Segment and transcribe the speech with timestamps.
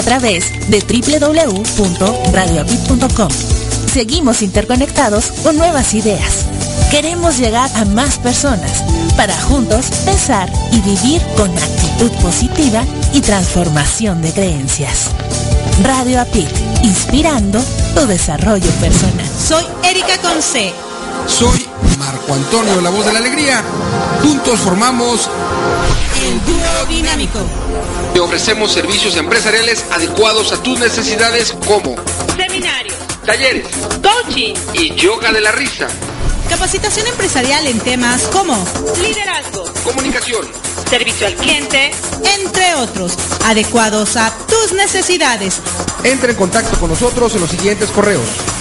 [0.00, 3.28] a través de www.radioapit.com.
[3.92, 6.46] Seguimos interconectados con nuevas ideas.
[6.90, 8.82] Queremos llegar a más personas
[9.16, 12.82] para juntos pensar y vivir con actitud positiva
[13.12, 15.10] y transformación de creencias.
[15.82, 16.48] Radio Apit,
[16.82, 17.62] inspirando
[17.94, 19.26] tu desarrollo personal.
[19.38, 20.72] Soy Erika Conce.
[21.26, 23.62] Soy Marco Antonio, la voz de la alegría.
[24.22, 25.28] Juntos formamos
[26.24, 27.40] el dúo dinámico.
[28.20, 31.96] Te ofrecemos servicios empresariales adecuados a tus necesidades como
[32.36, 33.64] seminarios, talleres,
[34.02, 35.88] coaching y yoga de la risa.
[36.46, 38.62] Capacitación empresarial en temas como
[39.00, 40.46] liderazgo, comunicación,
[40.90, 41.92] servicio al cliente,
[42.38, 43.14] entre otros,
[43.46, 45.62] adecuados a tus necesidades.
[46.04, 48.59] Entra en contacto con nosotros en los siguientes correos.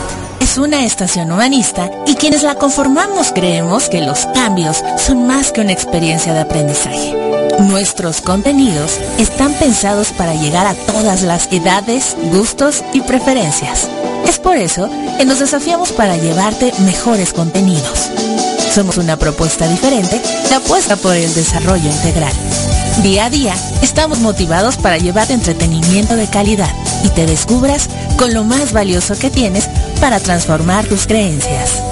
[0.51, 5.61] es una estación humanista y quienes la conformamos creemos que los cambios son más que
[5.61, 7.15] una experiencia de aprendizaje.
[7.61, 13.89] Nuestros contenidos están pensados para llegar a todas las edades, gustos y preferencias.
[14.27, 18.11] Es por eso que nos desafiamos para llevarte mejores contenidos.
[18.75, 22.33] Somos una propuesta diferente que apuesta por el desarrollo integral.
[23.05, 28.43] Día a día estamos motivados para llevarte entretenimiento de calidad y te descubras con lo
[28.43, 29.69] más valioso que tienes
[30.01, 31.83] para transformar tus creencias.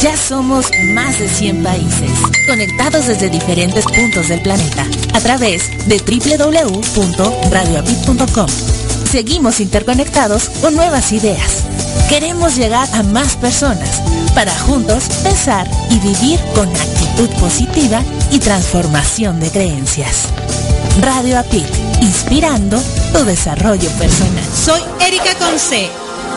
[0.00, 2.10] Ya somos más de 100 países,
[2.46, 8.46] conectados desde diferentes puntos del planeta, a través de www.radioapit.com.
[9.10, 11.64] Seguimos interconectados con nuevas ideas.
[12.08, 14.00] Queremos llegar a más personas
[14.34, 20.28] para juntos pensar y vivir con actitud positiva y transformación de creencias.
[21.00, 21.68] Radio Apit,
[22.00, 22.80] inspirando
[23.12, 24.44] tu desarrollo personal.
[24.54, 26.03] Soy Erika Conce.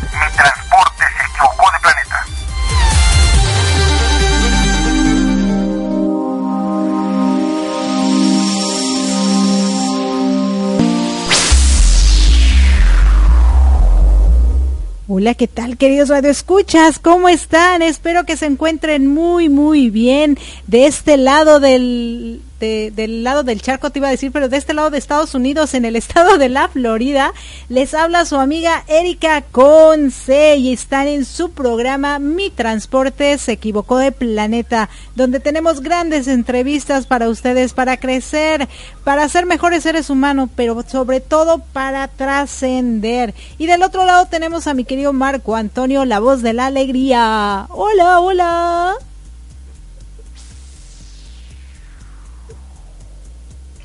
[15.21, 16.97] Hola ¿qué tal queridos radioescuchas?
[16.97, 17.83] ¿Cómo están?
[17.83, 20.35] Espero que se encuentren muy, muy bien
[20.65, 24.73] de este lado del, del lado del charco te iba a decir, pero de este
[24.73, 27.33] lado de Estados Unidos, en el estado de la Florida,
[27.69, 33.97] les habla su amiga Erika Conce y están en su programa Mi Transporte se equivocó
[33.97, 38.67] de planeta, donde tenemos grandes entrevistas para ustedes, para crecer,
[39.03, 43.33] para ser mejores seres humanos, pero sobre todo para trascender.
[43.57, 47.67] Y del otro lado tenemos a mi querido Marco Antonio, la voz de la alegría.
[47.69, 49.10] Hola, hola.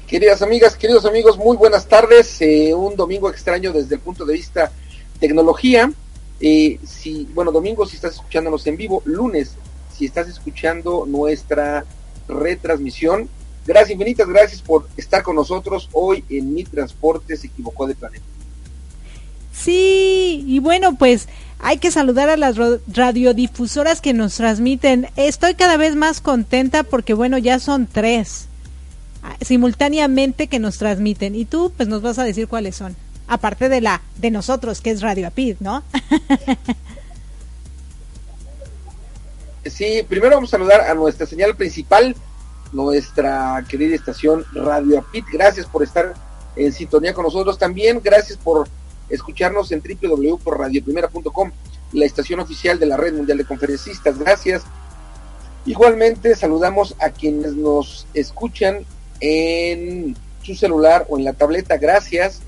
[0.06, 2.40] Queridas amigas, queridos amigos, muy buenas tardes.
[2.40, 4.70] Eh, un domingo extraño desde el punto de vista
[5.18, 5.92] tecnología.
[6.40, 9.56] Eh, si, bueno, domingo si estás escuchándonos en vivo, lunes
[9.92, 11.84] si estás escuchando nuestra
[12.28, 13.28] retransmisión.
[13.66, 18.24] Gracias, infinitas gracias por estar con nosotros hoy en Mi Transporte se equivocó de planeta.
[19.52, 21.28] Sí, y bueno, pues
[21.58, 22.54] hay que saludar a las
[22.86, 25.08] radiodifusoras que nos transmiten.
[25.16, 28.46] Estoy cada vez más contenta porque, bueno, ya son tres
[29.40, 32.96] simultáneamente que nos transmiten y tú pues nos vas a decir cuáles son
[33.28, 35.82] aparte de la de nosotros que es Radio Apid, ¿no?
[39.64, 42.14] sí, primero vamos a saludar a nuestra señal principal,
[42.72, 45.24] nuestra querida estación Radio Apid.
[45.32, 46.14] Gracias por estar
[46.56, 48.00] en sintonía con nosotros también.
[48.02, 48.68] Gracias por
[49.08, 51.50] escucharnos en www.radioprimera.com,
[51.92, 54.18] la estación oficial de la Red Mundial de Conferencistas.
[54.18, 54.62] Gracias.
[55.64, 58.86] Igualmente saludamos a quienes nos escuchan
[59.20, 61.76] en su celular o en la tableta.
[61.76, 62.40] Gracias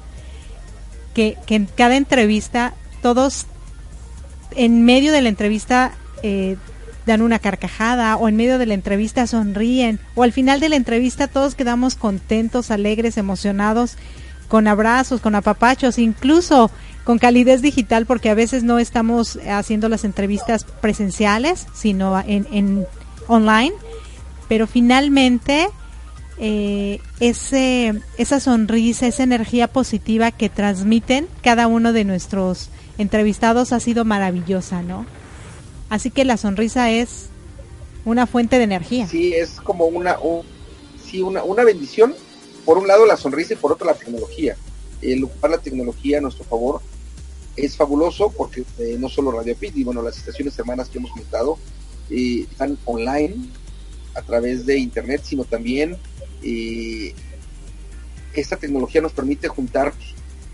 [1.14, 3.46] Que, que en cada entrevista, todos
[4.54, 5.92] en medio de la entrevista
[6.22, 6.56] eh,
[7.06, 10.76] dan una carcajada o en medio de la entrevista sonríen o al final de la
[10.76, 13.96] entrevista todos quedamos contentos, alegres, emocionados,
[14.48, 16.70] con abrazos, con apapachos, incluso
[17.08, 22.86] con calidez digital porque a veces no estamos haciendo las entrevistas presenciales, sino en, en
[23.28, 23.72] online,
[24.46, 25.70] pero finalmente
[26.36, 32.68] eh, ese, esa sonrisa, esa energía positiva que transmiten cada uno de nuestros
[32.98, 35.06] entrevistados ha sido maravillosa, ¿no?
[35.88, 37.30] Así que la sonrisa es
[38.04, 39.08] una fuente de energía.
[39.08, 40.18] Sí, es como una,
[41.02, 42.14] sí, una, una bendición.
[42.66, 44.58] Por un lado la sonrisa y por otro la tecnología.
[45.00, 46.82] El ocupar la tecnología a nuestro favor
[47.64, 51.14] es fabuloso porque eh, no solo Radio Pit y bueno, las estaciones hermanas que hemos
[51.14, 51.58] montado
[52.10, 53.36] eh, están online
[54.14, 55.96] a través de internet, sino también
[56.42, 57.12] y
[58.34, 59.92] esta tecnología nos permite juntar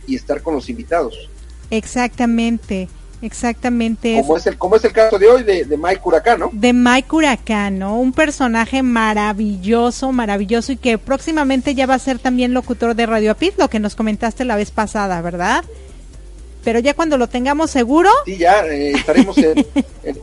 [0.06, 1.28] y estar con los invitados.
[1.70, 2.88] Exactamente,
[3.23, 4.20] exactamente.
[4.20, 6.50] Como es el, como es el caso de hoy de, de Mike Huracán, ¿no?
[6.52, 7.99] De Mike Huracán, ¿no?
[7.99, 13.30] Un personaje maravilloso, maravilloso y que próximamente ya va a ser también locutor de Radio
[13.32, 15.64] Apit, lo que nos comentaste la vez pasada, ¿verdad?
[16.64, 18.11] Pero ya cuando lo tengamos seguro.
[18.25, 19.66] Sí, ya eh, estaremos en,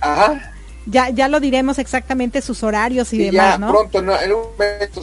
[0.00, 0.54] Ajá
[0.86, 3.68] ya, ya lo diremos exactamente sus horarios y demás, ¿no?
[3.68, 5.02] Pronto, en un momento.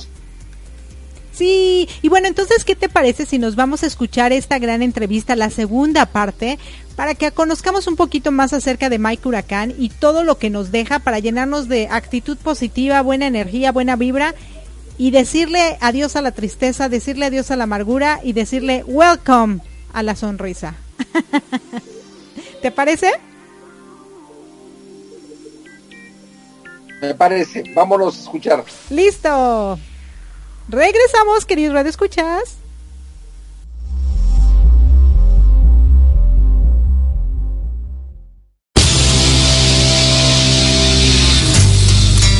[1.32, 5.36] Sí, y bueno, entonces, ¿qué te parece si nos vamos a escuchar esta gran entrevista,
[5.36, 6.60] la segunda parte,
[6.96, 10.72] para que conozcamos un poquito más acerca de Mike Huracán y todo lo que nos
[10.72, 14.36] deja para llenarnos de actitud positiva, buena energía, buena vibra
[14.98, 19.62] y decirle adiós a la tristeza, decirle adiós a la amargura y decirle welcome
[19.94, 20.76] a la sonrisa.
[22.62, 23.12] ¿Te parece?
[27.02, 27.64] Me parece.
[27.74, 28.64] Vámonos a escuchar.
[28.90, 29.80] Listo.
[30.70, 32.58] Regresamos, queridos Radio Escuchas.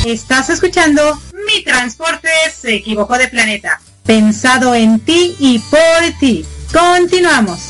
[0.04, 1.16] Estás escuchando
[1.46, 3.80] Mi Transporte se equivocó de planeta.
[4.04, 6.44] Pensado en ti y por ti.
[6.72, 7.68] Continuamos.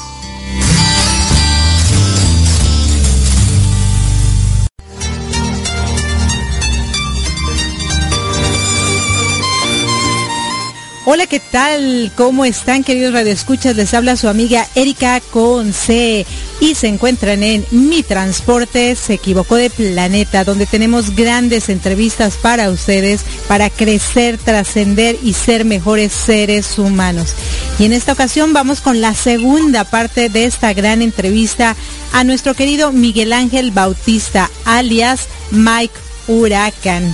[11.05, 12.13] Hola, ¿qué tal?
[12.17, 13.75] ¿Cómo están, queridos radioescuchas?
[13.75, 16.25] Les habla su amiga Erika Conce
[16.63, 22.71] y se encuentran en Mi Transporte se equivocó de planeta, donde tenemos grandes entrevistas para
[22.71, 27.35] ustedes para crecer, trascender y ser mejores seres humanos.
[27.81, 31.75] Y en esta ocasión vamos con la segunda parte de esta gran entrevista
[32.13, 37.13] a nuestro querido Miguel Ángel Bautista, alias Mike Huracán.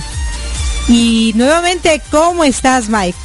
[0.87, 3.17] Y nuevamente, ¿cómo estás, Mike?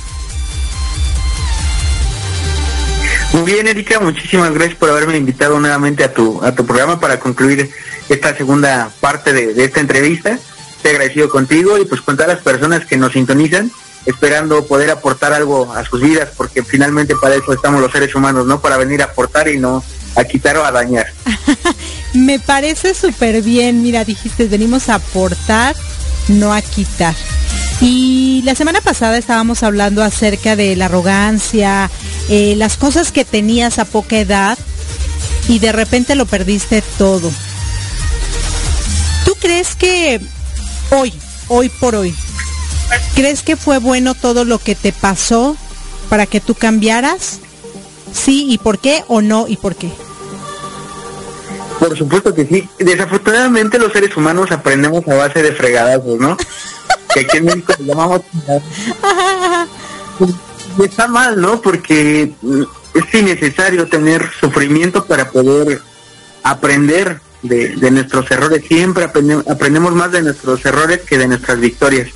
[3.43, 7.69] Bien, Erika, muchísimas gracias por haberme invitado nuevamente a tu, a tu programa para concluir
[8.09, 10.39] esta segunda parte de, esta entrevista.
[10.77, 13.73] Estoy agradecido contigo y pues con todas las personas que nos sintonizan,
[14.07, 18.47] esperando poder aportar algo a sus vidas, porque finalmente para eso estamos los seres humanos,
[18.47, 18.61] ¿no?
[18.61, 19.83] Para venir a aportar y no
[20.15, 21.07] a quitar o a dañar.
[22.15, 25.75] Me parece súper bien, mira, dijiste, venimos a aportar,
[26.29, 27.15] no a quitar.
[27.87, 31.91] Y la semana pasada estábamos hablando acerca de la arrogancia,
[32.31, 34.59] eh, las cosas que tenías a poca edad
[35.49, 37.31] y de repente lo perdiste todo.
[39.27, 40.19] ¿Tú crees que
[40.93, 41.13] hoy,
[41.49, 42.15] hoy por hoy,
[43.15, 45.55] crees que fue bueno todo lo que te pasó
[46.09, 47.41] para que tú cambiaras?
[48.15, 49.05] Sí, ¿y por qué?
[49.09, 49.47] ¿O no?
[49.47, 49.91] ¿Y por qué?
[51.79, 52.67] Por supuesto que sí.
[52.79, 56.39] Desafortunadamente los seres humanos aprendemos a base de fregadazos, ¿no?
[57.15, 58.23] que aquí en México le llamamos...
[60.79, 61.61] y está mal, ¿no?
[61.63, 62.35] Porque
[62.95, 65.81] es innecesario tener sufrimiento para poder
[66.43, 68.65] aprender de, nuestros errores.
[68.67, 72.09] Siempre aprendemos más de nuestros errores que de nuestras victorias.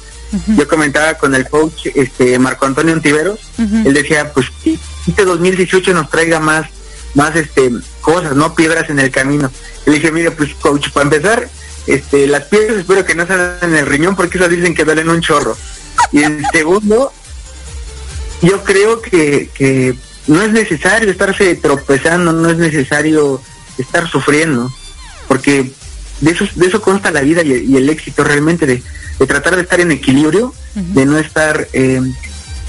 [0.49, 5.95] Yo comentaba con el coach este Marco Antonio Antiveros, él decía, pues que este 2018
[5.95, 6.67] nos traiga más
[7.15, 9.51] más este cosas, no piedras en el camino.
[9.87, 11.49] Le dije, mire, pues coach, para empezar,
[11.89, 15.09] este las piedras espero que no salgan en el riñón porque esas dicen que duelen
[15.09, 15.57] un chorro.
[16.13, 17.13] Y en segundo,
[18.43, 19.95] yo creo que, que
[20.27, 23.41] no es necesario estarse tropezando, no es necesario
[23.79, 24.73] estar sufriendo,
[25.27, 25.73] porque
[26.21, 28.83] de eso, de eso consta la vida y, el éxito realmente, de,
[29.27, 32.01] tratar de estar en equilibrio, de no estar eh,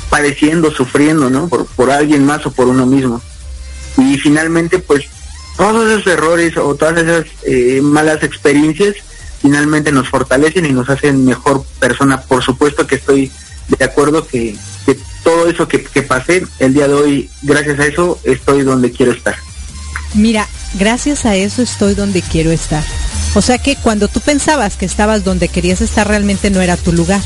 [0.09, 1.47] padeciendo, sufriendo, ¿no?
[1.47, 3.21] Por, por alguien más o por uno mismo.
[3.97, 5.05] Y finalmente, pues,
[5.59, 8.95] todos esos errores o todas esas eh, malas experiencias
[9.41, 12.21] finalmente nos fortalecen y nos hacen mejor persona.
[12.21, 13.29] Por supuesto que estoy
[13.77, 14.55] de acuerdo que,
[15.21, 19.35] todo eso que, pasé el día de hoy, gracias a eso, estoy donde quiero estar.
[20.13, 22.83] Mira, gracias a eso estoy donde quiero estar.
[23.35, 26.93] O sea que cuando tú pensabas que estabas donde querías estar, realmente no era tu
[26.93, 27.21] lugar.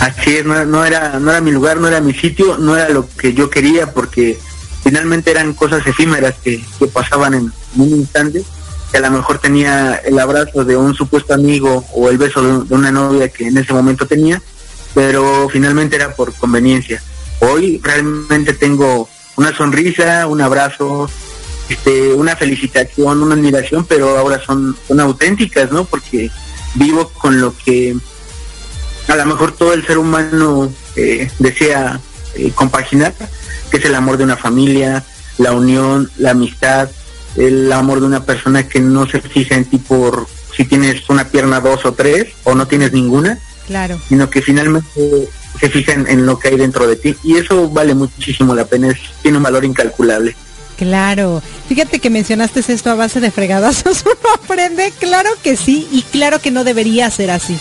[0.00, 3.08] Así es, no, era, no era mi lugar, no era mi sitio, no era lo
[3.08, 4.38] que yo quería, porque
[4.82, 6.62] finalmente eran cosas efímeras que,
[6.92, 8.44] pasaban en un instante,
[8.90, 12.74] que a lo mejor tenía el abrazo de un supuesto amigo o el beso de
[12.74, 14.42] una novia que en ese momento tenía,
[14.94, 17.02] pero finalmente era por conveniencia.
[17.40, 21.08] Hoy realmente tengo una sonrisa, un abrazo,
[21.68, 25.84] este, una felicitación, una admiración, pero ahora son, son auténticas, ¿no?
[25.84, 26.30] Porque
[26.74, 27.96] vivo con lo que
[29.08, 32.00] a lo mejor todo el ser humano eh, desea
[32.34, 33.14] eh, compaginar,
[33.72, 35.02] que es el amor de una familia,
[35.38, 36.90] la unión, la amistad,
[37.36, 41.26] el amor de una persona que no se fija en ti por si tienes una
[41.28, 44.00] pierna dos o tres o no tienes ninguna, Claro.
[44.08, 45.28] Sino que finalmente
[45.60, 48.94] se fijan en lo que hay dentro de ti y eso vale muchísimo la pena,
[49.22, 50.34] tiene un valor incalculable.
[50.76, 56.02] Claro, fíjate que mencionaste esto a base de fregadazos, uno aprende, claro que sí, y
[56.02, 57.56] claro que no debería ser así.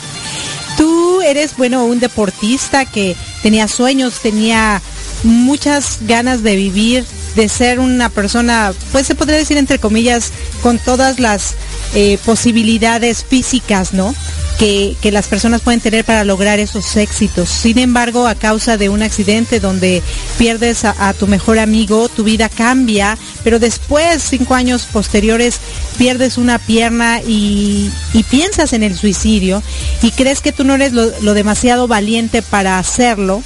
[0.78, 4.82] Tú eres, bueno, un deportista que tenía sueños, tenía
[5.24, 10.80] muchas ganas de vivir, de ser una persona, pues se podría decir entre comillas, con
[10.80, 11.56] todas las
[11.94, 14.14] eh, posibilidades físicas, ¿no?
[14.58, 17.50] Que, las personas pueden tener para lograr esos éxitos.
[17.50, 20.04] Sin embargo, a causa de un accidente donde
[20.38, 25.60] pierdes a, tu mejor amigo, tu vida cambia, pero después, cinco años posteriores,
[25.98, 27.92] pierdes una pierna y,
[28.30, 29.62] piensas en el suicidio
[30.02, 33.44] y crees que tú no eres lo demasiado valiente para hacerlo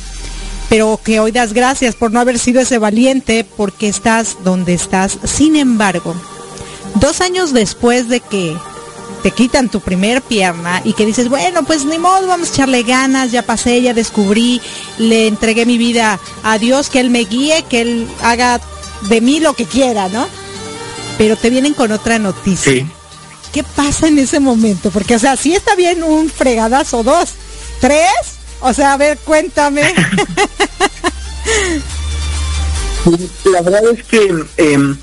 [0.69, 5.17] pero que hoy das gracias por no haber sido ese valiente porque estás donde estás.
[5.24, 6.15] Sin embargo,
[6.95, 8.55] dos años después de que
[9.24, 12.84] te quitan tu primer pierna y que dices, bueno, pues ni modo, vamos a echarle
[12.84, 14.62] ganas, ya pasé, ya descubrí,
[15.00, 18.62] le entregué mi vida a Dios, que Él me guíe, que Él haga
[19.10, 20.27] de mí lo que quiera, ¿no?
[21.17, 22.86] Pero te vienen con otra noticia.
[23.51, 24.91] ¿Qué pasa en ese momento?
[24.91, 27.31] Porque, o sea, sí está bien un fregadazo, dos,
[27.79, 28.12] tres,
[28.62, 29.93] o sea, a ver, cuéntame.
[33.45, 34.97] La verdad es que em,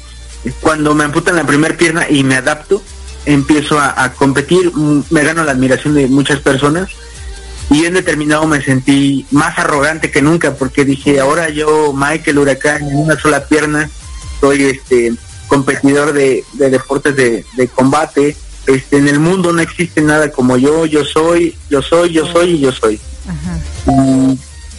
[0.60, 2.82] cuando me amputan la primera pierna y me adapto,
[3.26, 6.88] empiezo a, competir, mm, me gano la admiración de muchas personas
[7.70, 12.82] y en determinado me sentí más arrogante que nunca porque dije, ahora yo, Michael Huracán,
[12.82, 13.88] en una sola pierna,
[14.40, 15.12] soy este
[15.46, 21.04] competidor de, deportes de, combate, este en el mundo no existe nada como yo, yo
[21.04, 23.00] soy, yo soy, yo soy y yo soy.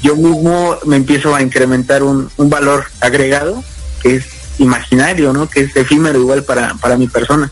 [0.01, 3.63] Yo mismo me empiezo a incrementar un, un valor agregado
[4.01, 4.25] que es
[4.59, 5.49] imaginario, ¿no?
[5.49, 7.51] Que es efímero igual para, para mi persona.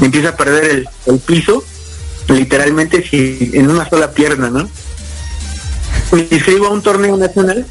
[0.00, 1.64] empieza a perder el, piso,
[2.28, 4.68] literalmente si en una sola pierna, ¿no?
[6.12, 7.66] Me inscribo a un torneo nacional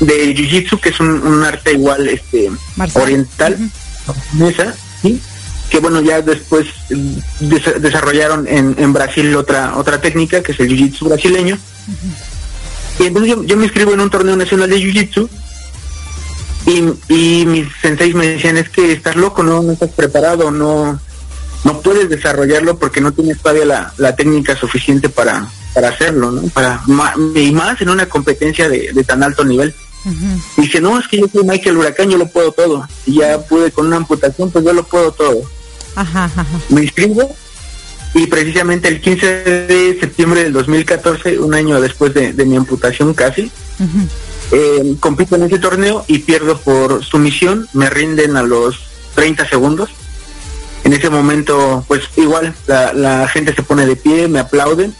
[0.00, 2.50] de Jiu-Jitsu, que es un, arte igual este
[2.94, 3.70] oriental,
[4.34, 4.74] mesa,
[5.70, 6.66] que bueno, ya después
[7.80, 11.58] desarrollaron en, en, Brasil otra otra técnica, que es el Jiu-Jitsu brasileño.
[12.98, 15.28] Y entonces yo, yo, me inscribo en un torneo nacional de Jiu-Jitsu
[16.66, 20.98] y, mis senseis me decían, es que estás loco, no, no estás preparado, no,
[21.64, 26.42] no puedes desarrollarlo porque no tienes todavía la, técnica suficiente para, para hacerlo, ¿no?
[26.48, 26.82] Para,
[27.34, 29.72] y más en una competencia de, tan alto nivel.
[30.56, 32.86] Y dice, no, es que yo soy Michael Huracán, yo lo puedo todo.
[33.06, 35.42] Y ya pude con una amputación, pues yo lo puedo todo.
[36.68, 37.34] Me inscribo
[38.14, 39.26] y precisamente el 15
[39.66, 43.50] de septiembre del 2014, un año después de, mi amputación casi,
[44.52, 49.90] eh, compito en ese torneo y pierdo por sumisión, me rinden a los 30 segundos.
[50.84, 54.94] En ese momento, pues igual, la, gente se pone de pie, me aplauden,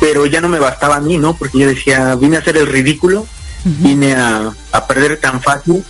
[0.00, 1.34] pero ya no me bastaba a mí, ¿no?
[1.34, 3.26] Porque yo decía, vine a hacer el ridículo,
[3.64, 4.52] vine a,
[4.88, 5.84] perder tan fácil.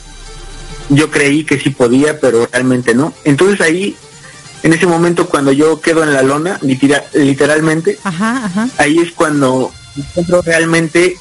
[0.88, 3.12] Yo creí que sí podía, pero realmente no.
[3.24, 3.96] Entonces ahí
[4.62, 7.98] en ese momento cuando yo quedo en la lona, literalmente,
[8.79, 11.16] ahí es cuando encuentro realmente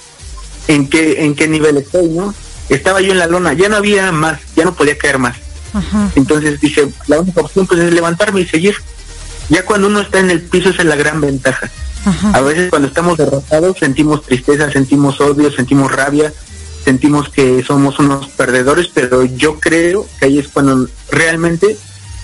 [0.67, 2.33] en qué, en qué nivel estoy, ¿no?
[2.69, 5.37] Estaba yo en la lona, ya no había más, ya no podía caer más.
[6.15, 8.75] Entonces dije, la única opción pues es levantarme y seguir.
[9.49, 11.69] Ya cuando uno está en el piso esa es la gran ventaja.
[12.33, 16.33] A veces cuando estamos derrotados sentimos tristeza, sentimos odio, sentimos rabia,
[16.87, 21.75] sentimos que somos unos perdedores, pero yo creo que ahí es cuando realmente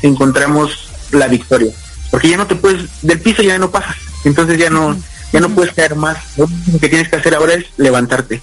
[0.03, 1.73] encontramos la victoria.
[2.09, 4.95] Porque ya no te puedes, del piso ya no pasas, entonces ya no,
[5.33, 6.17] ya no puedes caer más.
[6.37, 6.47] Lo
[6.79, 8.41] que tienes que hacer ahora es levantarte.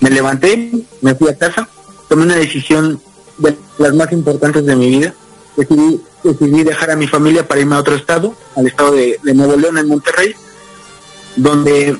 [0.00, 1.68] Me levanté, me fui a casa,
[2.08, 2.98] tomé una decisión
[3.36, 5.12] de las más importantes de mi vida.
[5.54, 9.54] Decidí, decidí dejar a mi familia para irme a otro estado, al estado de, Nuevo
[9.54, 10.34] León, en Monterrey,
[11.36, 11.98] donde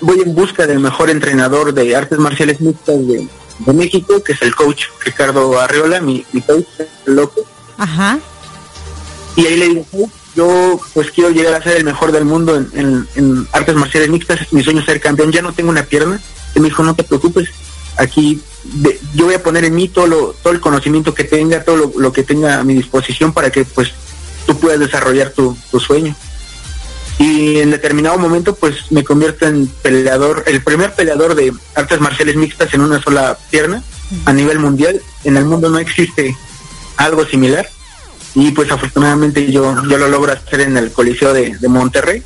[0.00, 3.28] voy en busca del mejor entrenador de artes marciales mixtas de,
[3.72, 6.66] México, que es el coach Ricardo Arriola, mi, mi coach,
[7.06, 7.40] loco.
[7.78, 8.18] Ajá.
[9.34, 13.48] Y ahí le digo, yo pues quiero llegar a ser el mejor del mundo en,
[13.52, 16.20] artes marciales mixtas, mi sueño es ser campeón, ya no tengo una pierna,
[16.54, 17.48] y me dijo, no te preocupes,
[17.96, 18.40] aquí
[19.14, 22.12] yo voy a poner en mí todo, lo, todo el conocimiento que tenga, todo lo,
[22.12, 23.92] que tenga a mi disposición para que pues
[24.46, 26.14] tú puedas desarrollar tu, sueño.
[27.18, 32.36] Y en determinado momento pues me convierto en peleador, el primer peleador de artes marciales
[32.36, 33.82] mixtas en una sola pierna
[34.26, 35.00] a nivel mundial.
[35.24, 36.36] En el mundo no existe
[36.96, 37.68] algo similar
[38.34, 42.22] y pues afortunadamente yo, yo lo logro hacer en el Coliseo de, Monterrey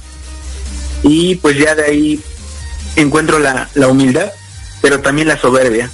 [1.05, 2.21] y pues ya de ahí
[2.97, 4.31] encuentro la, la humildad,
[4.83, 5.89] pero también la soberbia.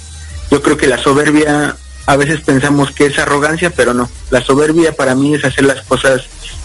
[0.49, 4.09] Yo creo que la soberbia a veces pensamos que es arrogancia, pero no.
[4.31, 6.23] La soberbia para mí es hacer las cosas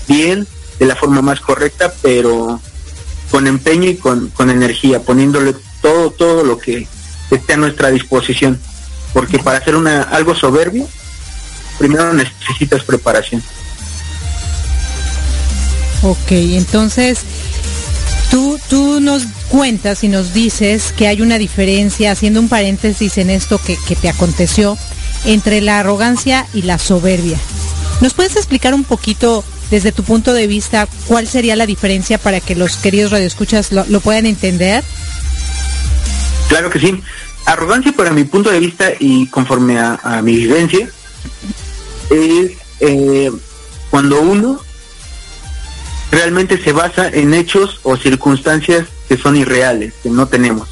[0.09, 0.47] bien,
[0.78, 2.61] de la forma más correcta, pero
[3.30, 6.87] con empeño y con, con energía, poniéndole todo, todo lo que
[7.30, 8.61] esté a nuestra disposición.
[9.12, 10.87] Porque para hacer una, algo soberbio
[11.78, 13.42] primero necesitas preparación.
[16.02, 17.20] Ok, entonces
[18.30, 23.30] tú, tú nos cuentas y nos dices que hay una diferencia, haciendo un paréntesis en
[23.30, 24.76] esto que, que te aconteció,
[25.24, 27.38] entre la arrogancia y la soberbia.
[28.00, 32.40] ¿Nos puedes explicar un poquito desde tu punto de vista cuál sería la diferencia para
[32.40, 34.85] que los queridos radioescuchas lo, lo puedan entender?
[36.48, 37.02] Claro que sí.
[37.46, 40.88] Arrogancia para mi punto de vista y conforme a mi vivencia
[42.11, 43.32] es eh,
[43.90, 44.61] cuando uno
[46.11, 50.68] realmente se basa en hechos o circunstancias que son irreales, que no tenemos.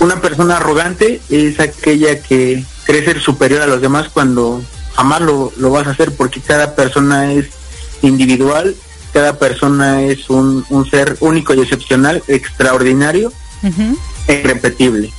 [0.00, 4.62] Una persona arrogante es aquella que cree ser superior a los demás cuando
[4.94, 7.46] jamás lo, lo vas a hacer porque cada persona es
[8.02, 8.74] individual,
[9.12, 13.32] cada persona es un, un ser único y excepcional, extraordinario
[14.26, 15.12] e irrepetible.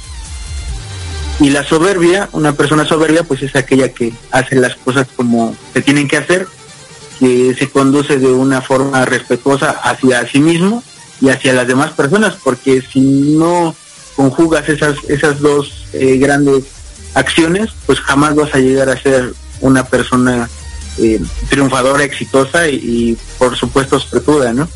[1.40, 5.82] Y la soberbia, una persona soberbia, pues es aquella que hace las cosas como se
[5.82, 6.48] tienen que hacer,
[7.20, 10.84] que se conduce de una forma respetuosa hacia sí mismo
[11.22, 13.76] y hacia las demás personas, porque si no
[14.16, 16.66] conjugas esas, esas dos eh, grandes
[17.14, 20.50] acciones, pues jamás vas a llegar a ser una persona
[21.00, 24.68] eh, triunfadora, exitosa y, por supuesto espetuda, ¿no?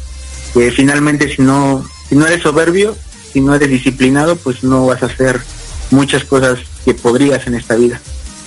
[0.53, 2.95] Que finalmente si no, si no eres soberbio,
[3.31, 5.41] si no eres disciplinado, pues no vas a hacer
[5.91, 7.99] muchas cosas que podrías en esta vida.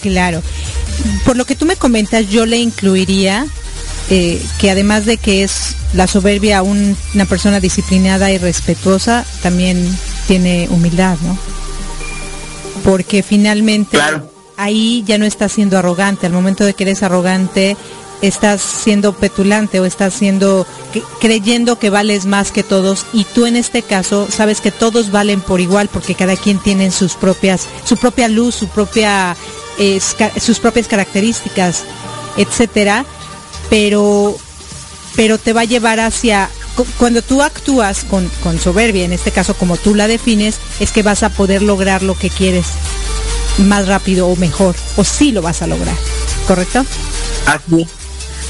[0.03, 0.43] Claro.
[1.25, 3.47] Por lo que tú me comentas, yo le incluiría
[4.09, 9.85] eh, que además de que es la soberbia una persona disciplinada y respetuosa, también
[10.29, 11.37] tiene humildad, ¿no?
[12.85, 13.99] Porque finalmente
[14.57, 16.27] ahí ya no estás siendo arrogante.
[16.27, 17.77] Al momento de que eres arrogante,
[18.23, 20.67] estás siendo petulante o estás siendo
[21.21, 23.07] creyendo que vales más que todos.
[23.13, 26.91] Y tú en este caso sabes que todos valen por igual porque cada quien tiene
[26.91, 28.69] sus propias su propia luz sus
[30.59, 31.85] propias características
[32.37, 33.05] etcétera.
[33.69, 34.37] Pero
[35.15, 36.51] pero te va a llevar hacia
[36.99, 41.03] cuando tú actúas con, con soberbia en este caso como tú la defines es que
[41.03, 42.67] vas a poder lograr lo que quieres
[43.59, 45.97] más rápido o mejor o sí lo vas a lograr
[46.47, 46.85] correcto
[47.47, 47.87] así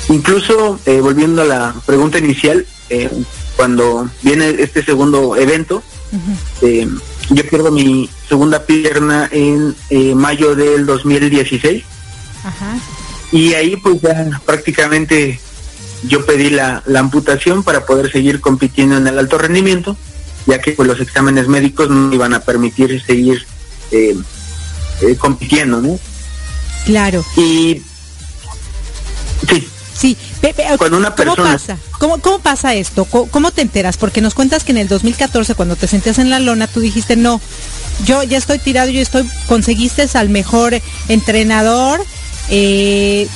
[0.09, 3.11] Incluso, eh, volviendo a la pregunta inicial, eh,
[3.57, 5.83] cuando viene este segundo evento,
[6.63, 6.89] eh,
[7.31, 9.75] yo pierdo mi segunda pierna en
[10.17, 11.85] mayo del 2016.
[13.33, 15.41] Y ahí pues ya prácticamente
[16.05, 19.97] yo pedí la, la, amputación para poder seguir compitiendo en el alto rendimiento,
[20.47, 23.45] ya que pues los exámenes médicos no iban a permitir seguir
[25.19, 25.99] compitiendo, ¿no?
[26.85, 27.25] Claro.
[27.37, 27.83] Y
[29.49, 29.69] sí.
[29.97, 30.17] Sí,
[30.77, 31.37] cuando una persona...
[31.37, 31.79] ¿cómo pasa?
[31.99, 33.07] ¿Cómo, pasa esto?
[33.07, 33.97] ¿Cómo, te enteras?
[33.97, 37.17] Porque nos cuentas que en el 2014, cuando te sentías en la lona, tú dijiste,
[37.17, 37.41] no,
[38.05, 42.05] yo ya estoy tirado, yo estoy, conseguiste al mejor entrenador,
[42.51, 43.27] eh,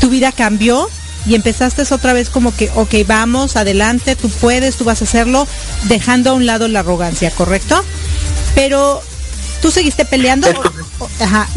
[0.00, 0.88] tu vida cambió
[1.26, 5.48] y empezaste otra vez como que, ok, vamos, adelante, tú puedes, tú vas a hacerlo,
[5.84, 7.84] dejando a un lado la arrogancia, ¿correcto?
[8.54, 9.02] Pero
[9.62, 10.48] tú seguiste peleando,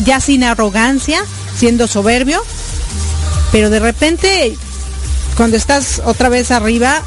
[0.05, 1.25] ya sin arrogancia,
[1.57, 2.41] siendo soberbio,
[3.51, 4.55] pero de repente,
[5.35, 7.01] cuando estás otra vez arriba,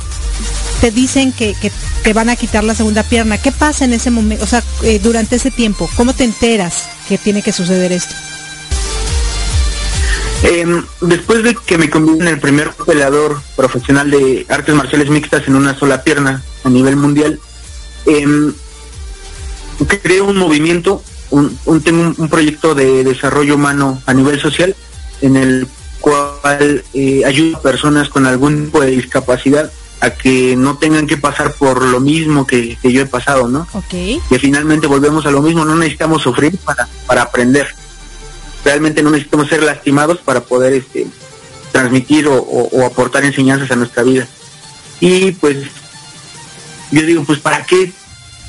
[0.80, 1.54] te dicen que,
[2.02, 3.38] te van a quitar la segunda pierna.
[3.38, 5.88] ¿Qué pasa en ese momento, o sea, eh, durante ese tiempo?
[5.96, 8.14] ¿Cómo te enteras que tiene que suceder esto?
[10.42, 15.48] Em, después de que me conviene en el primer peleador profesional de artes marciales mixtas
[15.48, 17.40] en una sola pierna a nivel mundial,
[18.06, 18.52] eh,
[19.86, 24.74] creo un movimiento, un, un, un proyecto de desarrollo humano a nivel social
[25.20, 25.68] en el
[26.00, 31.16] cual eh, ayuda a personas con algún tipo de discapacidad a que no tengan que
[31.16, 33.66] pasar por lo mismo que, yo he pasado, ¿no?
[33.72, 34.20] Okay.
[34.28, 37.66] Que finalmente volvemos a lo mismo, no necesitamos sufrir para, para aprender.
[38.64, 41.06] Realmente no necesitamos ser lastimados para poder este,
[41.72, 44.28] transmitir o, aportar enseñanzas a nuestra vida.
[45.00, 45.56] Y pues
[46.92, 47.92] yo digo, pues ¿para qué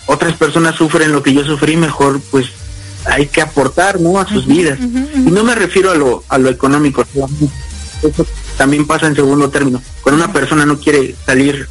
[0.10, 1.78] otras personas sufren lo que yo sufrí?
[1.78, 2.48] Mejor pues
[3.06, 4.20] hay que aportar ¿no?
[4.20, 4.80] a sus vidas.
[4.80, 7.06] Y no me refiero a lo, a lo económico,
[8.02, 8.26] eso
[8.58, 9.82] también pasa en segundo término.
[10.02, 11.68] Cuando una persona no quiere salir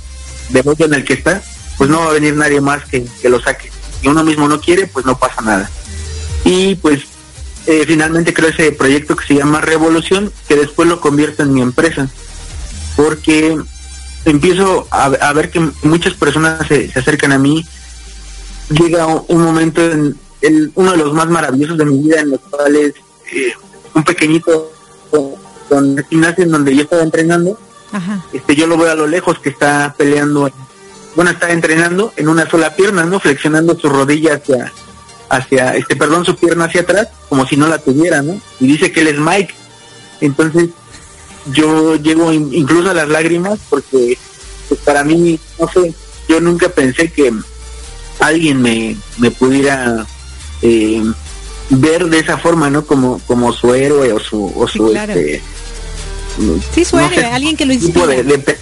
[0.51, 1.42] del hoyo en el que está,
[1.77, 3.72] pues no va a venir nadie más que, que lo saque.
[4.01, 5.68] Si uno mismo no quiere, pues no pasa nada.
[6.44, 7.01] Y pues
[7.66, 11.61] eh, finalmente creo ese proyecto que se llama Revolución, que después lo convierto en mi
[11.61, 12.09] empresa.
[12.94, 13.59] Porque
[14.24, 17.66] empiezo a, a ver que muchas personas se, se acercan a mí,
[18.70, 22.40] llega un momento en, el, uno de los más maravillosos de mi vida, en los
[22.40, 22.94] cuales
[23.33, 23.52] eh,
[23.94, 24.72] un pequeñito
[25.68, 27.59] con gimnasio en donde yo estaba entrenando,
[28.33, 30.50] este yo lo veo a lo lejos que está peleando,
[31.14, 33.20] bueno, está entrenando en una sola pierna, ¿no?
[33.20, 34.72] Flexionando su rodilla hacia,
[35.28, 38.40] hacia, este, perdón, su pierna hacia atrás, como si no la tuviera, ¿no?
[38.61, 39.54] Y dice que él es Mike.
[40.20, 40.70] Entonces,
[41.52, 44.18] yo llego incluso a las lágrimas porque
[44.68, 45.94] pues, para mí, no sé,
[46.28, 47.33] yo nunca pensé que
[48.20, 50.07] alguien me, me pudiera
[50.62, 51.02] eh,
[51.70, 52.85] ver de esa forma, ¿no?
[52.85, 55.42] Como, como su héroe o su, o su este,
[56.74, 58.07] sí, su héroe, alguien que lo inspira.
[58.07, 58.59] De,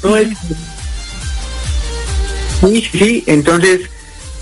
[2.61, 3.83] sí, sí, entonces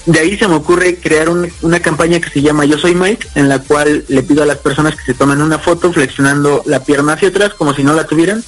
[0.07, 3.48] de ahí se me ocurre crear una campaña que se llama Yo Soy Mike, en
[3.48, 7.14] la cual le pido a las personas que se tomen una foto flexionando la pierna
[7.14, 8.44] hacia atrás como si no la tuvieran,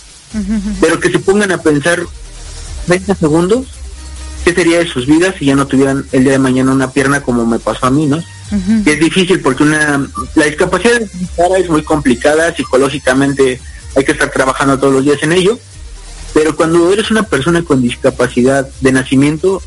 [0.81, 2.01] pero que se pongan a pensar
[2.89, 3.67] 20 segundos
[4.47, 7.21] qué sería de sus vidas si ya no tuvieran el día de mañana una pierna
[7.21, 8.23] como me pasó a mí, ¿no?
[8.87, 11.03] es difícil porque una la discapacidad
[11.59, 13.61] es muy complicada psicológicamente
[13.97, 15.59] hay que estar trabajando todos los días en ello
[16.33, 19.61] pero cuando eres una persona con discapacidad de nacimiento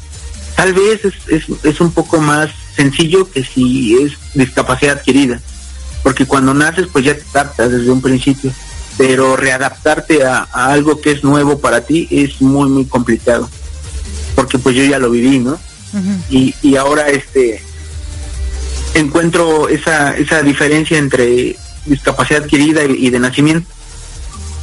[0.56, 5.42] tal vez es, es, es un poco más sencillo que si es discapacidad adquirida
[6.04, 8.54] porque cuando naces pues ya te adaptas desde un principio
[8.98, 13.50] pero readaptarte a, algo que es nuevo para ti es muy muy complicado
[14.40, 15.60] porque pues yo ya lo viví no
[16.30, 17.62] y, y ahora este
[18.94, 23.70] encuentro esa, esa diferencia entre discapacidad adquirida y, de nacimiento.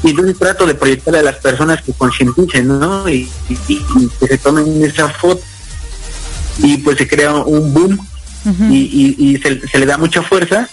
[0.03, 3.07] Y entonces trato de proyectar a las personas que concienticen, ¿no?
[3.07, 3.31] Y,
[3.67, 5.43] que se tomen esa foto.
[6.59, 7.99] Y pues se crea un boom.
[8.71, 10.71] Y, se, le da mucha fuerza.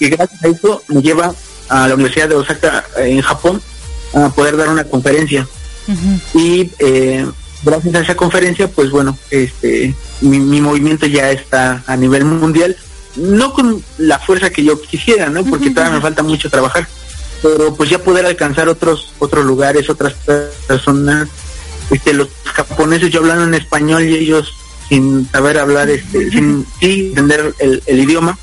[0.00, 1.34] Y gracias a eso me lleva
[1.68, 3.60] a la Universidad de Osaka en Japón
[4.14, 5.46] a poder dar una conferencia.
[6.34, 7.26] Y eh,
[7.62, 12.76] gracias a esa conferencia, pues bueno, este mi, mi movimiento ya está a nivel mundial
[13.18, 15.44] no con la fuerza que yo quisiera, ¿no?
[15.44, 16.86] Porque todavía me falta mucho trabajar,
[17.42, 20.14] pero pues ya poder alcanzar otros otros lugares, otras
[20.66, 21.28] personas,
[21.90, 24.54] este, los japoneses yo hablando en español y ellos
[24.88, 28.38] sin saber hablar, este, sin entender el, idioma,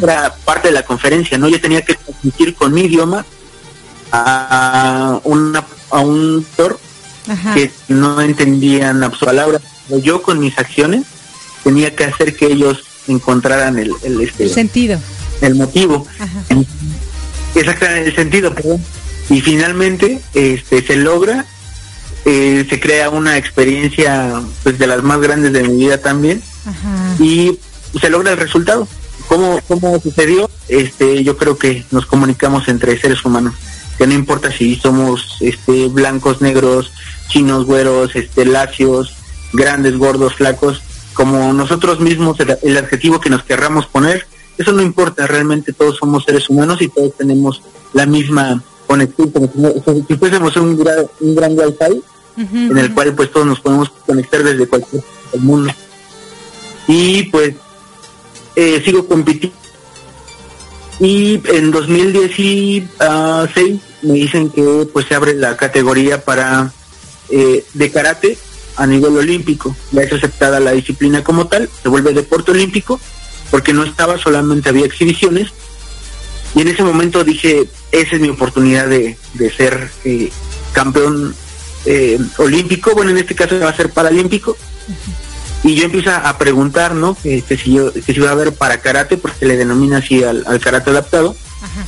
[0.00, 1.48] era parte de la conferencia, ¿no?
[1.48, 3.24] Yo tenía que transmitir con mi idioma
[4.12, 6.46] a una a un
[7.54, 9.62] que no entendían las palabras,
[10.02, 11.04] yo con mis acciones
[11.64, 15.00] tenía que hacer que ellos encontraran el, el, este, sentido.
[15.40, 16.06] El motivo.
[17.54, 18.82] Exactamente, el sentido, perdón.
[19.30, 21.44] Y finalmente este, se logra,
[22.24, 26.42] eh, se crea una experiencia pues de las más grandes de mi vida también
[27.18, 27.58] y
[28.00, 28.88] se logra el resultado.
[29.28, 30.50] ¿Cómo, ¿Cómo sucedió?
[30.68, 33.54] Este, yo creo que nos comunicamos entre seres humanos,
[33.98, 36.92] que no importa si somos este, blancos, negros,
[37.28, 39.18] chinos, güeros, este, lacios,
[39.52, 40.82] grandes, gordos, flacos,
[41.14, 46.24] como nosotros mismos, el, adjetivo que nos querramos poner, eso no importa, realmente todos somos
[46.24, 47.62] seres humanos y todos tenemos
[47.92, 49.50] la misma conexión, como
[50.06, 52.02] si, fuésemos un, gran, un gran wifi
[52.36, 55.72] en el cual pues todos nos podemos conectar desde cualquier del mundo.
[56.86, 57.54] Y pues
[58.56, 59.56] eh, sigo compitiendo.
[61.00, 66.72] Y en 2016 me dicen que pues se abre la categoría para
[67.30, 68.38] eh, de karate
[68.76, 69.76] a nivel olímpico.
[69.92, 73.00] Ya es aceptada la disciplina como tal, se vuelve deporte olímpico,
[73.50, 75.48] porque no estaba, solamente había exhibiciones.
[76.54, 80.30] Y en ese momento dije, esa es mi oportunidad de, de ser eh,
[80.72, 81.34] campeón
[81.84, 84.56] eh, olímpico, bueno, en este caso va a ser paralímpico.
[85.64, 87.16] Y yo empiezo a preguntar, ¿no?
[87.20, 90.44] que si yo, que si iba a haber para karate, porque le denomina así al,
[90.60, 91.34] karate adaptado,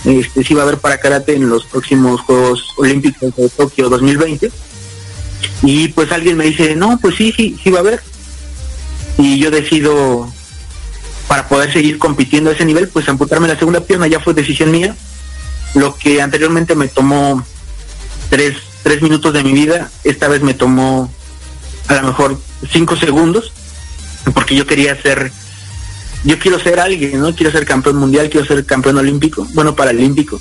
[0.04, 4.50] este, si iba a haber para karate en los próximos Juegos Olímpicos de Tokio 2020
[5.62, 8.02] y pues alguien me dice, no, pues sí, sí, sí va a haber.
[9.18, 10.32] Y yo decido,
[11.28, 14.70] para poder seguir compitiendo a ese nivel, pues amputarme la segunda pierna ya fue decisión
[14.70, 14.96] mía.
[15.74, 17.44] Lo que anteriormente me tomó
[18.30, 21.12] tres, tres minutos de mi vida, esta vez me tomó
[21.88, 22.40] a lo mejor
[22.72, 23.52] cinco segundos,
[24.32, 25.30] porque yo quería ser,
[26.24, 27.34] yo quiero ser alguien, ¿no?
[27.34, 30.40] Quiero ser campeón mundial, quiero ser campeón olímpico, bueno, paralímpico.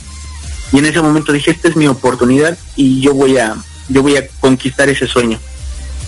[0.71, 3.55] Y en ese momento dije, esta es mi oportunidad y yo voy a,
[3.89, 5.39] yo voy a conquistar ese sueño.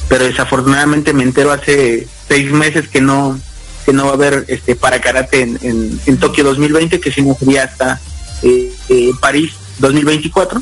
[0.07, 3.39] Pero desafortunadamente me entero hace seis meses que no
[3.85, 7.35] que no va a haber este para karate en, en, Tokio 2020, que si no
[7.35, 7.99] sería hasta
[8.43, 10.61] eh, eh, París 2024.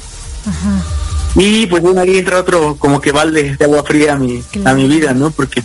[1.35, 4.73] Y pues bueno, ahí entra otro como que balde de agua fría a mi, a
[4.73, 5.31] mi vida, ¿no?
[5.31, 5.61] Porque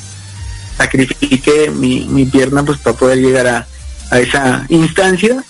[0.76, 3.66] sacrifiqué mi, mi pierna pues para poder llegar a,
[4.10, 5.42] a esa instancia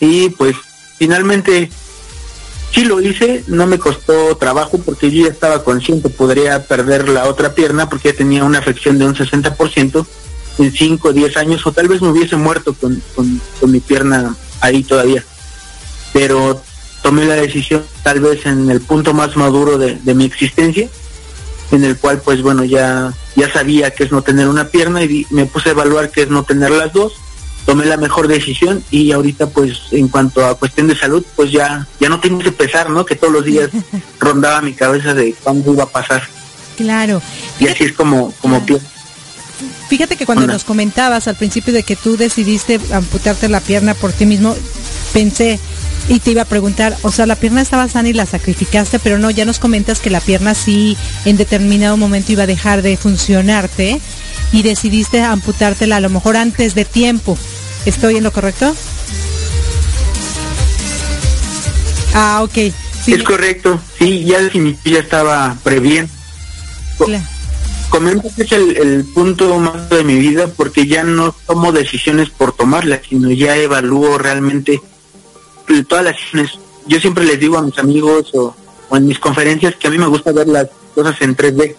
[0.00, 0.56] y pues
[0.98, 1.70] finalmente
[2.72, 7.24] Sí lo hice, no me costó trabajo porque yo ya estaba consciente, podría perder la
[7.24, 10.06] otra pierna porque ya tenía una afección de un 60%
[10.58, 14.34] en 5 o 10 años o tal vez me hubiese muerto con, con, mi pierna
[14.60, 15.22] ahí todavía.
[16.14, 16.62] Pero
[17.02, 20.88] tomé la decisión tal vez en el punto más maduro de, de mi existencia,
[21.72, 25.26] en el cual pues bueno ya, ya sabía que es no tener una pierna y
[25.28, 27.21] me puse a evaluar que es no tener las dos
[27.64, 31.86] tomé la mejor decisión y ahorita pues en cuanto a cuestión de salud pues ya
[32.00, 33.70] ya no tengo que pesar no que todos los días
[34.20, 36.22] rondaba mi cabeza de cuándo iba a pasar.
[36.76, 37.22] Claro.
[37.60, 38.64] Y así es como como
[39.88, 44.12] fíjate que cuando nos comentabas al principio de que tú decidiste amputarte la pierna por
[44.12, 44.56] ti mismo
[45.12, 45.60] pensé
[46.08, 49.18] y te iba a preguntar, o sea, la pierna estaba sana y la sacrificaste, pero
[49.18, 52.96] no, ya nos comentas que la pierna sí en determinado momento iba a dejar de
[52.96, 54.00] funcionarte
[54.52, 57.38] y decidiste amputártela a lo mejor antes de tiempo.
[57.84, 58.74] ¿Estoy en lo correcto?
[62.14, 62.72] Ah, ok.
[63.06, 64.38] Es correcto, sí, ya
[64.84, 66.12] ya estaba previendo.
[67.88, 72.52] comento que es el, punto más de mi vida porque ya no tomo decisiones por
[72.52, 74.80] tomarlas, sino ya evalúo realmente
[75.88, 76.58] todas las decisiones.
[76.86, 78.54] Yo siempre les digo a mis amigos o,
[78.92, 81.74] en mis conferencias que a mí me gusta ver las cosas en 3D.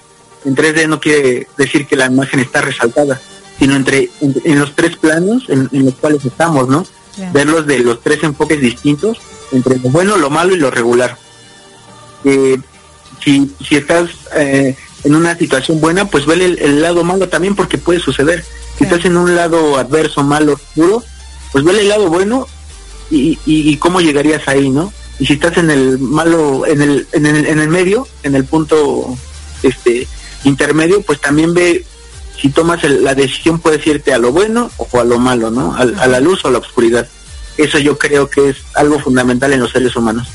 [0.46, 3.22] En 3D no quiere decir que la imagen está resaltada,
[3.60, 6.86] sino entre, en, los tres planos en, los cuales estamos, ¿no?
[7.32, 9.20] Verlos de los tres enfoques distintos,
[9.52, 11.18] entre lo bueno, lo malo y lo regular.
[12.24, 12.58] Eh,
[13.24, 17.78] si, si estás eh, en una situación buena, pues ve el, lado malo también porque
[17.78, 18.44] puede suceder.
[18.78, 21.04] Si estás en un lado adverso, malo, duro,
[21.52, 22.48] pues ve el lado bueno
[23.12, 24.92] y, y, cómo llegarías ahí, ¿no?
[25.20, 28.46] Y si estás en el malo, en el, en el, en el medio, en el
[28.46, 29.16] punto
[29.62, 30.08] este
[30.44, 31.86] intermedio, pues también ve
[32.40, 35.76] si tomas la decisión puedes irte a lo bueno o a lo malo, ¿no?
[35.76, 37.08] A, la luz o a la oscuridad.
[37.58, 40.28] Eso yo creo que es algo fundamental en los seres humanos.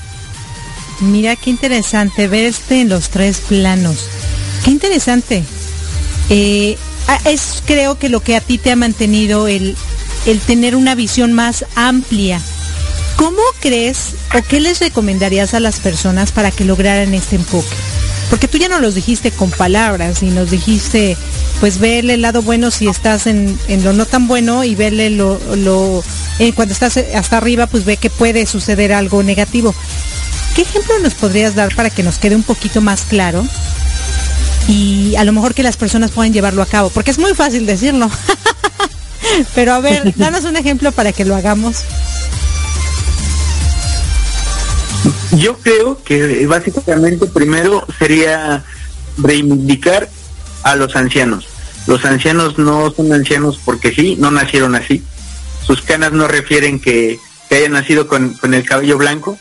[1.00, 4.08] Mira qué interesante verte en los tres planos.
[4.64, 5.44] Qué interesante.
[6.30, 6.76] Eh,
[7.08, 9.76] ah, es creo que lo que a ti te ha mantenido el,
[10.26, 12.40] el tener una visión más amplia.
[13.16, 17.66] ¿Cómo crees o qué les recomendarías a las personas para que lograran este enfoque?
[18.30, 21.16] Porque tú ya no los dijiste con palabras y nos dijiste,
[21.60, 25.38] pues verle el lado bueno si estás en, lo no tan bueno y verle lo,
[26.38, 29.74] eh, cuando estás hasta arriba, pues ve que puede suceder algo negativo.
[30.54, 33.46] ¿Qué ejemplo nos podrías dar para que nos quede un poquito más claro?
[34.66, 37.64] Y a lo mejor que las personas puedan llevarlo a cabo, porque es muy fácil
[37.64, 38.10] decirlo.
[39.54, 41.84] Pero a ver, danos un ejemplo para que lo hagamos.
[45.32, 48.64] Yo creo que básicamente primero sería
[49.18, 50.08] reivindicar
[50.62, 51.46] a los ancianos.
[51.86, 55.02] Los ancianos no son ancianos porque sí, no nacieron así.
[55.66, 57.18] Sus canas no refieren que,
[57.50, 59.38] hayan nacido con, el cabello blanco,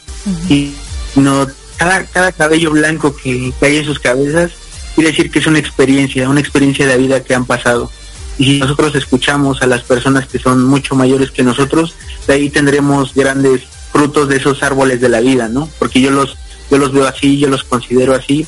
[0.49, 0.73] y
[1.15, 1.47] no
[1.77, 4.51] cada, cada cabello blanco que, hay en sus cabezas
[4.95, 7.91] quiere decir que es una experiencia, una experiencia de vida que han pasado.
[8.39, 11.95] Y si nosotros escuchamos a las personas que son mucho mayores que nosotros,
[12.27, 15.69] de ahí tendremos grandes frutos de esos árboles de la vida, ¿no?
[15.79, 16.37] Porque yo los,
[16.69, 18.45] yo los veo así, yo los considero así,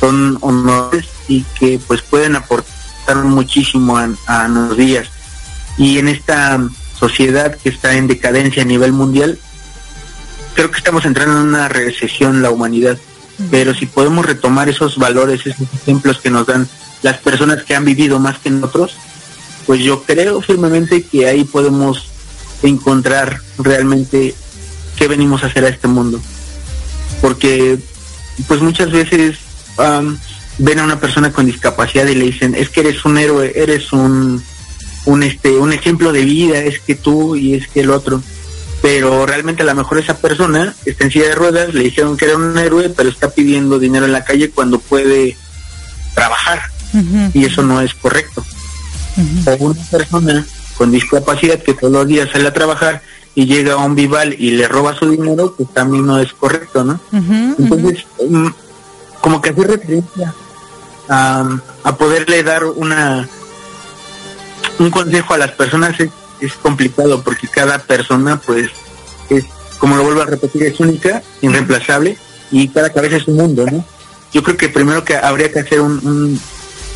[0.00, 5.08] son honores y que pues pueden aportar muchísimo a, a los días.
[5.76, 6.60] Y en esta
[6.98, 9.38] sociedad que está en decadencia a nivel mundial,
[10.54, 12.98] creo que estamos entrando en una recesión la humanidad,
[13.50, 16.68] pero si podemos retomar esos valores, esos ejemplos que nos dan
[17.02, 18.96] las personas que han vivido más que nosotros,
[19.66, 22.06] pues yo creo firmemente que ahí podemos
[22.62, 24.34] encontrar realmente
[24.98, 26.20] qué venimos a hacer a este mundo.
[27.20, 27.78] Porque
[28.46, 29.38] pues muchas veces
[30.58, 33.92] ven a una persona con discapacidad y le dicen, es que eres un héroe, eres
[33.92, 34.42] un,
[35.04, 38.22] un, este, un ejemplo de vida, es que tú y es que el otro
[38.80, 42.26] pero realmente a lo mejor esa persona está en silla de ruedas, le dijeron que
[42.26, 45.36] era un héroe, pero está pidiendo dinero en la calle cuando puede
[46.14, 46.62] trabajar
[47.34, 48.44] y eso no es correcto.
[49.46, 53.02] O una persona con discapacidad que todos los días sale a trabajar
[53.38, 56.82] y llega a un vival y le roba su dinero, pues también no es correcto,
[56.82, 56.98] ¿no?
[57.56, 58.48] Entonces, mm,
[59.20, 60.34] como que hacer referencia
[61.08, 61.48] a,
[61.84, 63.28] a poderle dar una
[64.80, 68.70] un consejo a las personas es es complicado porque cada persona pues
[69.30, 69.44] es,
[69.78, 72.18] como lo vuelvo a repetir, es única, irreemplazable
[72.50, 73.84] y cada cabeza es un mundo, ¿no?
[74.32, 76.40] Yo creo que primero que habría que hacer un,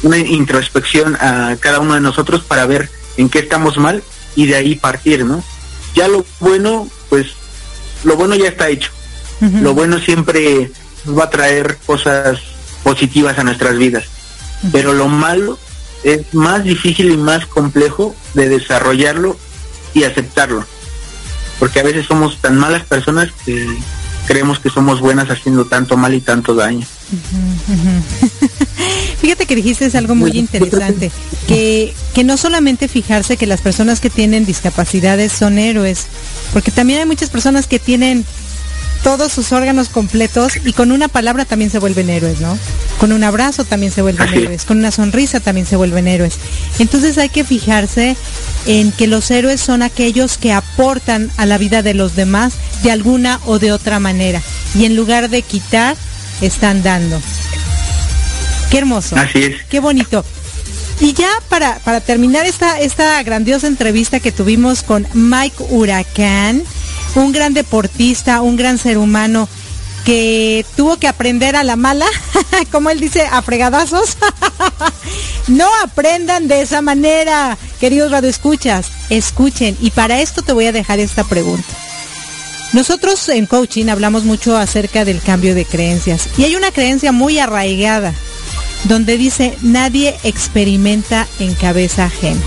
[0.02, 4.02] una introspección a cada uno de nosotros para ver en qué estamos mal
[4.34, 5.44] y de ahí partir, ¿no?
[5.94, 7.28] Ya lo bueno, pues
[8.04, 8.90] lo bueno ya está hecho.
[9.60, 10.70] Lo bueno siempre
[11.06, 12.38] va a traer cosas
[12.84, 14.04] positivas a nuestras vidas.
[14.70, 15.58] Pero lo malo
[16.04, 19.36] es más difícil y más complejo de desarrollarlo
[19.94, 20.64] y aceptarlo.
[21.58, 23.66] Porque a veces somos tan malas personas que
[24.26, 26.86] creemos que somos buenas haciendo tanto mal y tanto daño.
[29.22, 31.12] Fíjate que dijiste es algo muy interesante,
[31.46, 36.08] que, que no solamente fijarse que las personas que tienen discapacidades son héroes,
[36.52, 38.24] porque también hay muchas personas que tienen
[39.04, 42.58] todos sus órganos completos y con una palabra también se vuelven héroes, ¿no?
[42.98, 46.34] Con un abrazo también se vuelven héroes, con una sonrisa también se vuelven héroes.
[46.80, 48.16] Entonces hay que fijarse
[48.66, 52.90] en que los héroes son aquellos que aportan a la vida de los demás de
[52.90, 54.42] alguna o de otra manera
[54.74, 55.96] y en lugar de quitar,
[56.40, 57.20] están dando.
[58.72, 59.16] Qué hermoso.
[59.16, 59.64] Así es.
[59.68, 60.24] Qué bonito.
[60.98, 66.62] Y ya para, para terminar esta, esta grandiosa entrevista que tuvimos con Mike Huracán,
[67.14, 69.46] un gran deportista, un gran ser humano
[70.06, 72.06] que tuvo que aprender a la mala,
[72.72, 74.16] como él dice, a fregadazos.
[75.48, 79.76] no aprendan de esa manera, queridos radioescuchas, escuchen.
[79.82, 81.68] Y para esto te voy a dejar esta pregunta.
[82.72, 87.38] Nosotros en coaching hablamos mucho acerca del cambio de creencias y hay una creencia muy
[87.38, 88.14] arraigada
[88.84, 92.40] donde dice, nadie experimenta en cabeza ajena.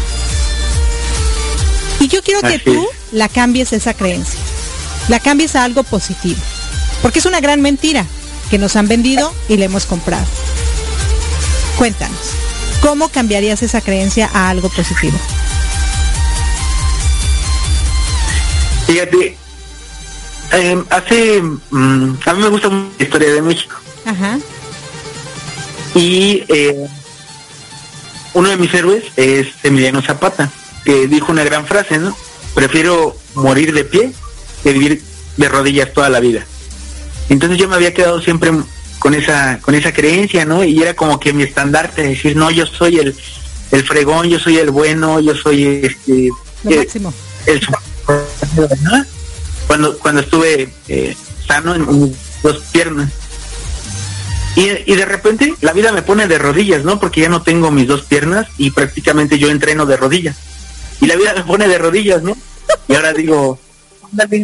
[1.99, 4.39] Y yo quiero que tú la cambies esa creencia,
[5.07, 6.39] la cambies a algo positivo,
[7.01, 8.05] porque es una gran mentira
[8.49, 10.25] que nos han vendido y le hemos comprado.
[11.77, 12.19] Cuéntanos,
[12.81, 15.17] ¿cómo cambiarías esa creencia a algo positivo?
[18.88, 19.38] Fíjate,
[20.51, 23.75] em, hace, mm, a mí me gusta mucho la historia de México.
[24.05, 24.38] Ajá.
[25.96, 26.88] Y eh,
[28.34, 30.52] uno de mis héroes es Emiliano Zapata,
[30.84, 32.16] que dijo una gran frase, ¿no?
[32.54, 34.12] Prefiero morir de pie
[34.64, 35.02] que vivir
[35.38, 36.46] de rodillas toda la vida.
[37.30, 38.52] Entonces yo me había quedado siempre
[39.00, 40.64] con esa con esa creencia, ¿no?
[40.64, 43.16] Y era como que mi estandarte, decir, no, yo soy el,
[43.72, 46.30] el fregón, yo soy el bueno, yo soy este...
[46.64, 47.14] Lo máximo.
[47.46, 47.62] El,
[49.68, 51.16] cuando, cuando estuve eh,
[51.48, 53.12] sano en mis dos piernas.
[54.56, 56.99] Y, y, de repente la vida me pone de rodillas, ¿no?
[56.99, 60.38] Porque ya no tengo mis dos piernas y prácticamente yo entreno de rodillas.
[61.01, 62.38] Y la vida me pone de rodillas, ¿no?
[62.88, 63.60] Y ahora digo,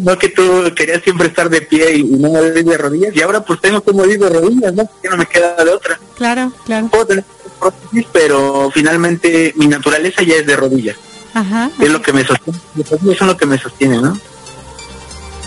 [0.03, 3.15] no que tú querías siempre estar de pie y, no morir de rodillas.
[3.15, 4.85] Y ahora pues tengo que morir de rodillas, ¿no?
[4.85, 5.99] Porque no me queda de otra.
[6.17, 6.87] Claro, claro.
[6.87, 7.25] Puedo tener
[7.59, 10.97] prótesis, pero finalmente mi naturaleza ya es de rodillas.
[11.33, 11.71] Ajá.
[11.79, 12.59] Es lo que me sostiene.
[12.79, 14.19] Eso es lo que me sostiene, ¿no?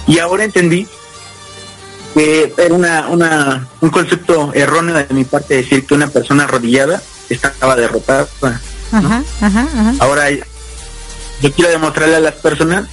[0.07, 0.87] Y ahora entendí
[2.15, 7.03] que era una, una, un concepto erróneo de mi parte decir que una persona arrodillada
[7.29, 8.29] estaba derrotada.
[8.93, 9.95] Ajá, ajá, ajá.
[9.99, 12.87] Ahora yo quiero demostrarle a las personas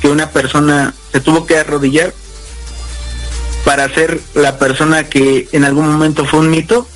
[0.00, 2.12] que una persona se tuvo que arrodillar
[3.64, 6.86] para ser la persona que en algún momento fue un mito,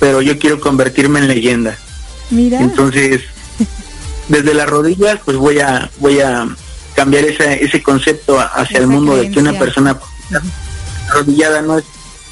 [0.00, 1.76] pero yo quiero convertirme en leyenda.
[2.30, 2.60] Mira.
[2.60, 3.22] Entonces,
[4.28, 6.46] desde las rodillas, pues voy a voy a
[6.94, 9.98] cambiar ese, ese concepto hacia el mundo de que una persona
[11.08, 11.84] arrodillada no, es,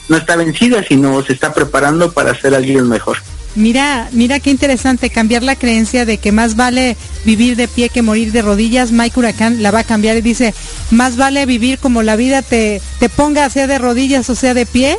[0.08, 3.18] no está vencida, sino se está preparando para ser alguien mejor.
[3.54, 8.00] Mira, mira qué interesante cambiar la creencia de que más vale vivir de pie que
[8.00, 8.92] morir de rodillas.
[8.92, 10.54] Mike Huracán la va a cambiar y dice,
[10.90, 14.64] más vale vivir como la vida te, te ponga, sea de rodillas o sea de
[14.64, 14.96] pie,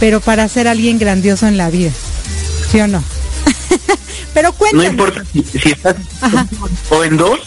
[0.00, 1.92] pero para ser alguien grandioso en la vida.
[2.70, 3.02] ¿Sí o no?
[4.34, 4.84] pero cuéntame.
[4.84, 5.96] No importa si, estás
[6.90, 7.38] o en dos,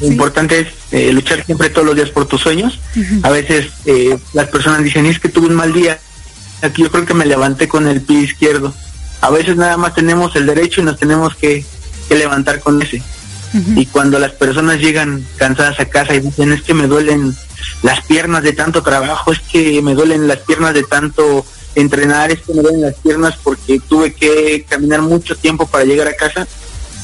[0.00, 2.78] lo importante es eh, luchar siempre todos los días por tus sueños.
[3.22, 5.98] A veces eh, las personas dicen, es que tuve un mal día.
[6.62, 8.74] Aquí yo creo que me levanté con el pie izquierdo.
[9.20, 11.64] A veces nada más tenemos el derecho y nos tenemos que,
[12.10, 13.02] levantar con ese.
[13.74, 17.34] Y cuando las personas llegan cansadas a casa y dicen, es que me duelen
[17.82, 21.44] las piernas de tanto trabajo, es que me duelen las piernas de tanto
[21.74, 26.06] entrenar, es que me duelen las piernas porque tuve que caminar mucho tiempo para llegar
[26.06, 26.46] a casa,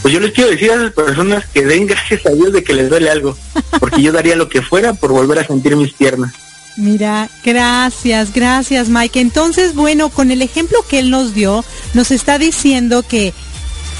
[0.02, 2.74] pues yo les quiero decir a esas personas que den gracias a Dios de que
[2.74, 3.36] les duele algo,
[3.78, 6.34] porque yo daría lo que fuera por volver a sentir mis piernas.
[6.76, 9.20] Mira, gracias, gracias Mike.
[9.20, 13.32] Entonces, bueno, con el ejemplo que él nos dio, nos está diciendo que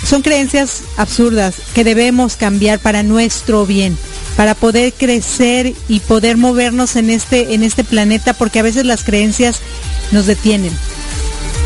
[0.05, 3.96] son creencias absurdas que debemos cambiar para nuestro bien,
[4.36, 9.05] para poder crecer y poder movernos en este, en este planeta, porque a veces las
[9.05, 9.61] creencias
[10.11, 10.72] nos detienen.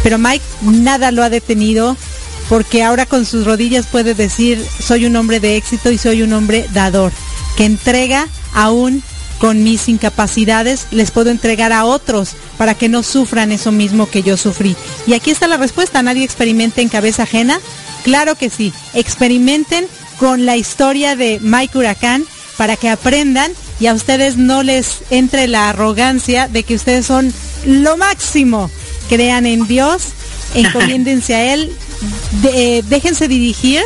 [0.03, 1.97] Pero Mike nada lo ha detenido
[2.49, 6.33] porque ahora con sus rodillas puede decir, soy un hombre de éxito y soy un
[6.33, 7.13] hombre dador,
[7.57, 9.03] que entrega aún
[9.39, 14.23] con mis incapacidades, les puedo entregar a otros para que no sufran eso mismo que
[14.23, 14.77] yo sufrí.
[15.07, 17.61] Y aquí está la respuesta, nadie experimente en cabeza ajena.
[18.03, 19.87] Claro que sí, experimenten
[20.19, 22.25] con la historia de Mike Huracán
[22.57, 27.33] para que aprendan y a ustedes no les entre la arrogancia de que ustedes son
[27.67, 28.71] lo máximo.
[29.09, 30.05] Crean en Dios,
[30.55, 31.73] encomiéndense a Él,
[32.45, 33.83] eh, déjense dirigir,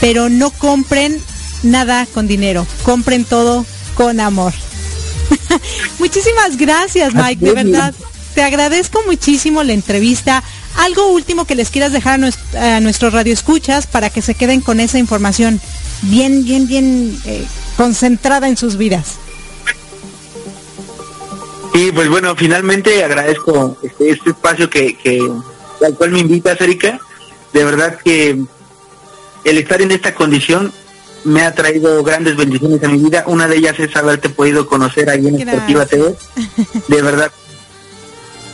[0.00, 1.20] pero no compren
[1.62, 3.64] nada con dinero, compren todo
[3.94, 4.52] con amor.
[5.98, 7.94] Muchísimas gracias, Mike, de verdad.
[8.34, 10.42] Te agradezco muchísimo la entrevista.
[10.76, 12.20] Algo último que les quieras dejar
[12.56, 15.60] a, nuestros radioescuchas para que se queden con esa información
[16.02, 17.44] bien, bien, bien eh,
[17.76, 19.16] concentrada en sus vidas.
[21.74, 25.20] Y pues bueno, finalmente agradezco este, este espacio que, que
[25.84, 27.00] al cual me invitas, Erika
[27.52, 28.38] de verdad que
[29.44, 30.72] el estar en esta condición
[31.24, 33.24] me ha traído grandes bendiciones a mi vida.
[33.26, 36.14] Una de ellas es haberte podido conocer ahí en Esportiva TV.
[36.88, 37.30] De verdad,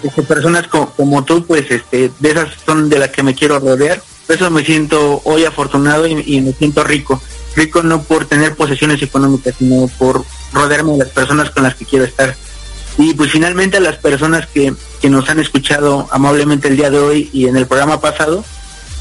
[0.03, 4.03] este, personas como, tú, pues este, de esas son de las que me quiero rodear.
[4.27, 7.23] Por eso me siento hoy afortunado y, me siento rico.
[7.57, 11.85] Rico no por tener posesiones económicas, sino por rodearme de las personas con las que
[11.85, 12.35] quiero estar.
[12.99, 16.99] Y pues finalmente a las personas que, que nos han escuchado amablemente el día de
[16.99, 18.45] hoy y en el programa pasado,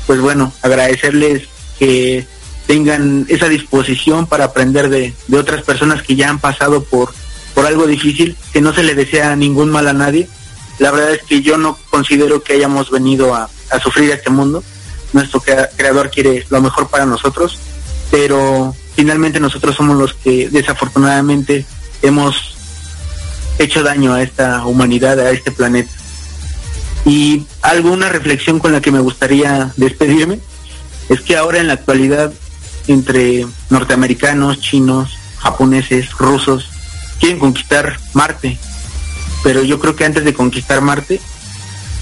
[0.08, 1.44] pues bueno, agradecerles
[1.80, 2.26] que
[2.68, 7.14] tengan esa disposición para aprender de, de otras personas que ya han pasado por,
[7.54, 10.28] por algo difícil, que no se le desea ningún mal a nadie.
[10.80, 14.30] La verdad es que yo no considero que hayamos venido a, a sufrir a este
[14.30, 14.64] mundo.
[15.14, 17.60] nuestro creador quiere lo mejor para nosotros,
[18.10, 21.66] pero finalmente nosotros somos los que desafortunadamente
[22.02, 22.56] hemos
[23.60, 25.92] hecho daño a esta humanidad, a este planeta.
[27.06, 30.40] Y alguna reflexión con la que me gustaría despedirme
[31.10, 32.32] es que ahora en la actualidad
[32.88, 36.70] entre norteamericanos, chinos, japoneses, rusos,
[37.20, 38.58] quieren conquistar Marte.
[39.44, 41.20] Pero yo creo que antes de conquistar Marte,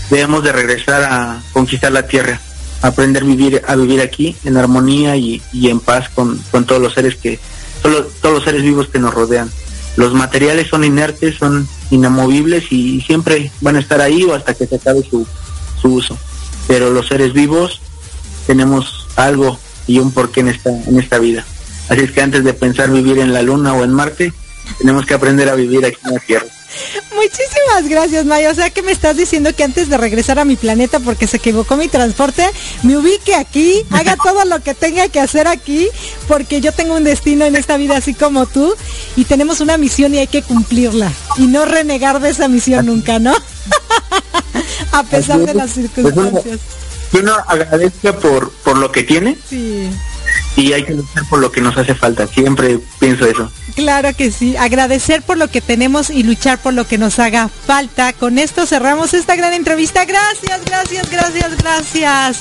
[0.09, 2.39] debemos de regresar a conquistar la Tierra,
[2.81, 7.39] aprender a vivir, aquí en armonía y, en paz con, todos los seres que,
[7.81, 9.49] todos los seres vivos que nos rodean.
[9.95, 14.67] Los materiales son inertes, son inamovibles y siempre van a estar ahí o hasta que
[14.67, 15.27] se acabe su,
[15.81, 16.17] su uso.
[16.67, 17.81] Pero los seres vivos
[18.47, 21.45] tenemos algo y un porqué en esta, en esta vida.
[21.89, 24.33] Así es que antes de pensar vivir en la Luna o en Marte,
[24.77, 26.47] tenemos que aprender a vivir aquí en la Tierra.
[27.13, 28.49] Muchísimas gracias, Maya.
[28.49, 31.37] O sea que me estás diciendo que antes de regresar a mi planeta porque se
[31.37, 32.49] equivocó mi transporte,
[32.83, 35.89] me ubique aquí, haga todo lo que tenga que hacer aquí,
[36.27, 38.73] porque yo tengo un destino en esta vida así como tú
[39.15, 43.19] y tenemos una misión y hay que cumplirla y no renegar de esa misión nunca,
[43.19, 43.33] ¿no?
[44.91, 46.59] a pesar de las pues circunstancias.
[47.13, 49.37] uno, agradezca por, por lo que tiene.
[49.49, 49.89] Sí
[50.55, 52.27] y hay que luchar por lo que nos hace falta.
[52.27, 53.51] Siempre pienso eso.
[53.75, 57.47] Claro que sí, agradecer por lo que tenemos y luchar por lo que nos haga
[57.47, 58.13] falta.
[58.13, 60.03] Con esto cerramos esta gran entrevista.
[60.05, 62.39] Gracias, gracias, gracias, gracias.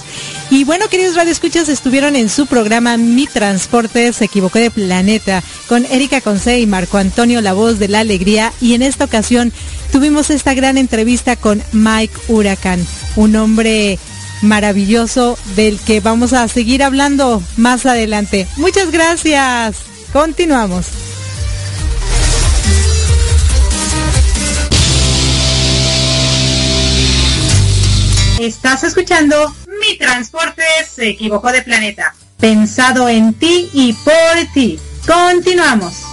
[0.51, 5.87] Y bueno, queridos radioescuchas, estuvieron en su programa Mi Transporte se equivocó de planeta con
[5.87, 8.53] Erika Conce y Marco Antonio, la voz de la alegría.
[8.61, 9.53] Y en esta ocasión
[9.93, 12.85] tuvimos esta gran entrevista con Mike Huracán,
[13.15, 14.01] un hombre
[14.43, 18.47] maravilloso del que vamos a seguir hablando más adelante.
[18.57, 19.76] Muchas gracias.
[20.12, 20.86] Continuamos.
[28.41, 32.14] Estás escuchando Mi Transporte se equivocó de planeta.
[32.38, 34.14] Pensado en ti y por
[34.55, 34.80] ti.
[35.07, 36.10] Continuamos.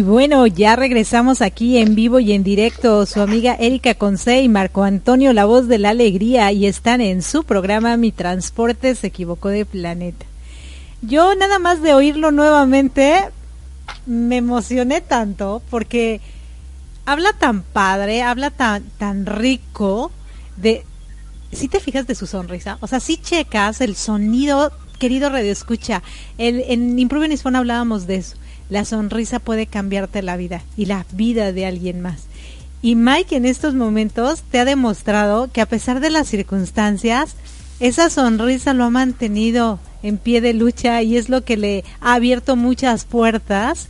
[0.00, 3.04] Y bueno, ya regresamos aquí en vivo y en directo.
[3.04, 7.20] Su amiga Erika Conce y Marco Antonio, la voz de la alegría, y están en
[7.20, 10.24] su programa Mi Transporte se equivocó de planeta.
[11.02, 13.28] Yo nada más de oírlo nuevamente
[14.06, 16.22] me emocioné tanto porque
[17.04, 20.10] habla tan padre, habla tan, tan rico
[20.56, 20.86] de...
[21.52, 26.02] Si te fijas de su sonrisa, o sea, si checas el sonido, querido Radio Escucha,
[26.38, 28.36] el, en Improving Phone hablábamos de eso
[28.70, 32.22] la sonrisa puede cambiarte la vida y la vida de alguien más.
[32.82, 37.34] Y Mike en estos momentos te ha demostrado que a pesar de las circunstancias,
[37.78, 42.14] esa sonrisa lo ha mantenido en pie de lucha y es lo que le ha
[42.14, 43.88] abierto muchas puertas.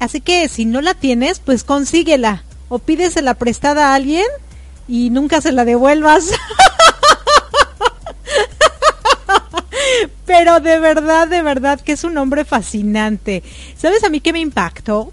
[0.00, 4.26] Así que si no la tienes, pues consíguela o pídesela prestada a alguien
[4.88, 6.30] y nunca se la devuelvas.
[10.34, 13.42] Pero de verdad, de verdad que es un hombre fascinante.
[13.76, 15.12] ¿Sabes a mí qué me impactó?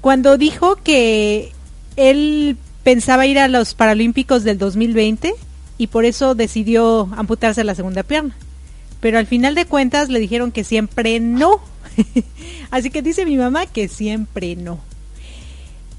[0.00, 1.50] Cuando dijo que
[1.96, 5.34] él pensaba ir a los Paralímpicos del 2020
[5.76, 8.36] y por eso decidió amputarse la segunda pierna.
[9.00, 11.60] Pero al final de cuentas le dijeron que siempre no.
[12.70, 14.78] Así que dice mi mamá que siempre no.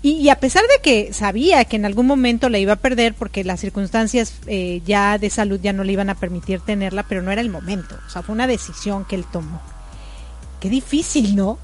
[0.05, 3.45] Y, a pesar de que sabía que en algún momento la iba a perder porque
[3.45, 7.31] las circunstancias eh, ya de salud ya no le iban a permitir tenerla, pero no
[7.31, 7.95] era el momento.
[8.05, 9.61] O sea, fue una decisión que él tomó.
[10.59, 11.57] Qué difícil, ¿no?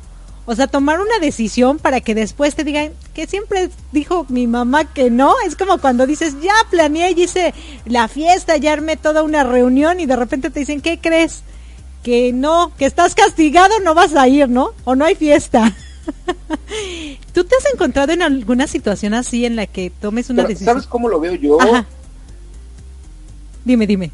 [0.46, 4.86] O sea, tomar una decisión para que después te digan que siempre dijo mi mamá
[4.86, 5.36] que no.
[5.46, 7.54] Es como cuando dices, ya planeé y hice
[7.86, 11.44] la fiesta, ya armé toda una reunión y de repente te dicen, ¿qué crees?
[12.04, 14.72] Que no, que estás castigado, no vas a ir, ¿no?
[14.86, 15.76] O no hay fiesta.
[17.40, 20.74] ¿Tú te has encontrado en alguna situación así en la que tomes una decisión?
[20.74, 21.58] ¿Sabes cómo lo veo yo?
[23.64, 24.12] Dime, dime.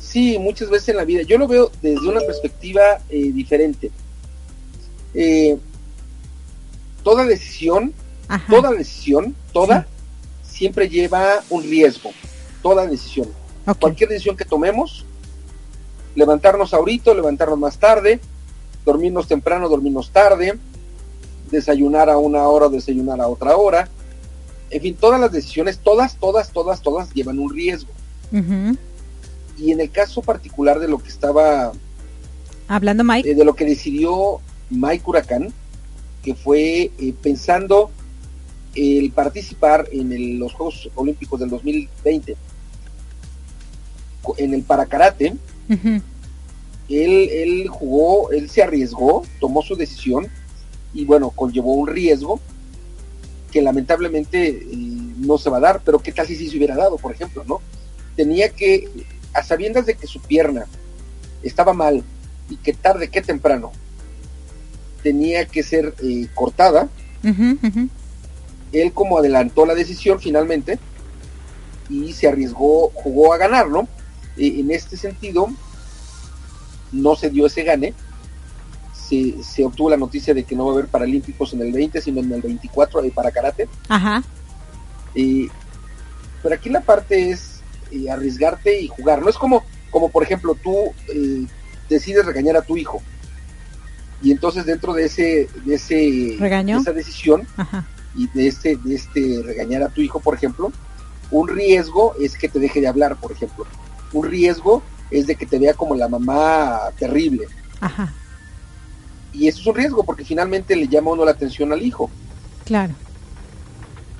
[0.00, 1.24] Sí, muchas veces en la vida.
[1.24, 3.90] Yo lo veo desde una perspectiva eh, diferente.
[5.12, 5.58] Eh,
[7.02, 7.92] toda decisión,
[8.48, 9.86] toda decisión, toda,
[10.42, 12.12] siempre lleva un riesgo.
[12.62, 13.28] Toda decisión.
[13.78, 15.04] Cualquier decisión que tomemos,
[16.14, 18.20] levantarnos ahorita, levantarnos más tarde,
[18.86, 20.58] dormirnos temprano, dormirnos tarde,
[21.54, 23.88] desayunar a una hora, desayunar a otra hora.
[24.70, 27.90] En fin, todas las decisiones, todas, todas, todas, todas llevan un riesgo.
[29.56, 31.72] Y en el caso particular de lo que estaba
[32.66, 34.40] hablando Mike, eh, de lo que decidió
[34.70, 35.52] Mike Huracán,
[36.22, 37.90] que fue eh, pensando
[38.74, 42.36] el participar en los Juegos Olímpicos del 2020
[44.38, 45.36] en el paracarate,
[45.68, 50.28] él, él jugó, él se arriesgó, tomó su decisión
[50.94, 52.40] y bueno, conllevó un riesgo
[53.50, 54.66] que lamentablemente eh,
[55.18, 57.44] no se va a dar, pero qué tal si sí se hubiera dado, por ejemplo,
[57.46, 57.60] ¿no?
[58.16, 58.88] Tenía que,
[59.32, 60.66] a sabiendas de que su pierna
[61.42, 62.02] estaba mal
[62.48, 63.72] y que tarde que temprano
[65.02, 66.88] tenía que ser eh, cortada,
[68.72, 70.78] él como adelantó la decisión finalmente
[71.88, 73.88] y se arriesgó, jugó a ganar, ¿no?
[74.36, 75.48] Eh, en este sentido,
[76.92, 77.94] no se dio ese gane,
[79.08, 82.00] se, se, obtuvo la noticia de que no va a haber paralímpicos en el 20,
[82.00, 83.68] sino en el 24 para karate.
[83.88, 84.22] Ajá.
[85.14, 89.22] pero aquí la parte es eh, arriesgarte y jugar.
[89.22, 90.74] No es como, como por ejemplo, tú
[91.14, 91.46] eh,
[91.88, 93.02] decides regañar a tu hijo.
[94.22, 96.78] Y entonces dentro de ese, de ese ¿Regaño?
[96.78, 97.46] esa decisión
[98.16, 100.72] y de este, de este regañar a tu hijo, por ejemplo,
[101.30, 103.66] un riesgo es que te deje de hablar, por ejemplo.
[104.12, 107.46] Un riesgo es de que te vea como la mamá terrible.
[107.80, 108.12] Ajá.
[109.34, 112.08] Y eso es un riesgo porque finalmente le llama uno la atención al hijo.
[112.64, 112.94] Claro.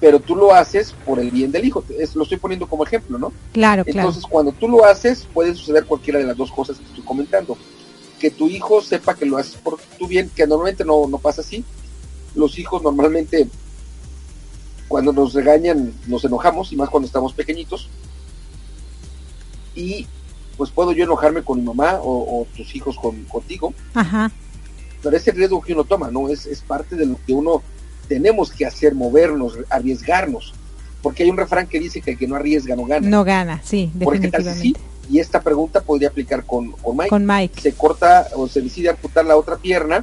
[0.00, 1.84] Pero tú lo haces por el bien del hijo.
[1.98, 3.32] Es, lo estoy poniendo como ejemplo, ¿no?
[3.52, 7.04] Claro, Entonces, cuando tú lo haces, puede suceder cualquiera de las dos cosas que estoy
[7.04, 7.56] comentando.
[8.18, 11.42] Que tu hijo sepa que lo haces por tu bien, que normalmente no, no pasa
[11.42, 11.64] así.
[12.34, 13.48] Los hijos normalmente,
[14.88, 17.88] cuando nos regañan, nos enojamos, y más cuando estamos pequeñitos.
[19.76, 20.06] Y
[20.56, 23.72] pues puedo yo enojarme con mi mamá o, tus hijos con, contigo.
[23.94, 24.30] Ajá
[25.04, 26.30] pero es el riesgo que uno toma, ¿no?
[26.30, 27.62] Es, es parte de lo que uno
[28.08, 30.54] tenemos que hacer, movernos, arriesgarnos.
[31.02, 33.06] Porque hay un refrán que dice que el que no arriesga no gana.
[33.06, 34.80] No gana, sí, definitivamente.
[35.10, 37.10] y esta pregunta podría aplicar con, con, Mike.
[37.10, 37.60] Con Mike.
[37.60, 40.02] Se corta o se decide amputar la otra pierna.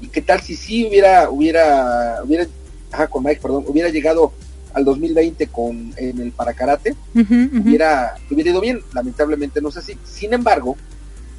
[0.00, 2.48] ¿Y qué tal si sí hubiera, hubiera, hubiera,
[2.90, 4.32] ajá, con Mike, perdón, hubiera llegado
[4.74, 8.80] al 2020 con en el paracarate, hubiera, hubiera ido bien.
[8.92, 9.96] Lamentablemente no es así.
[10.04, 10.76] Sin embargo,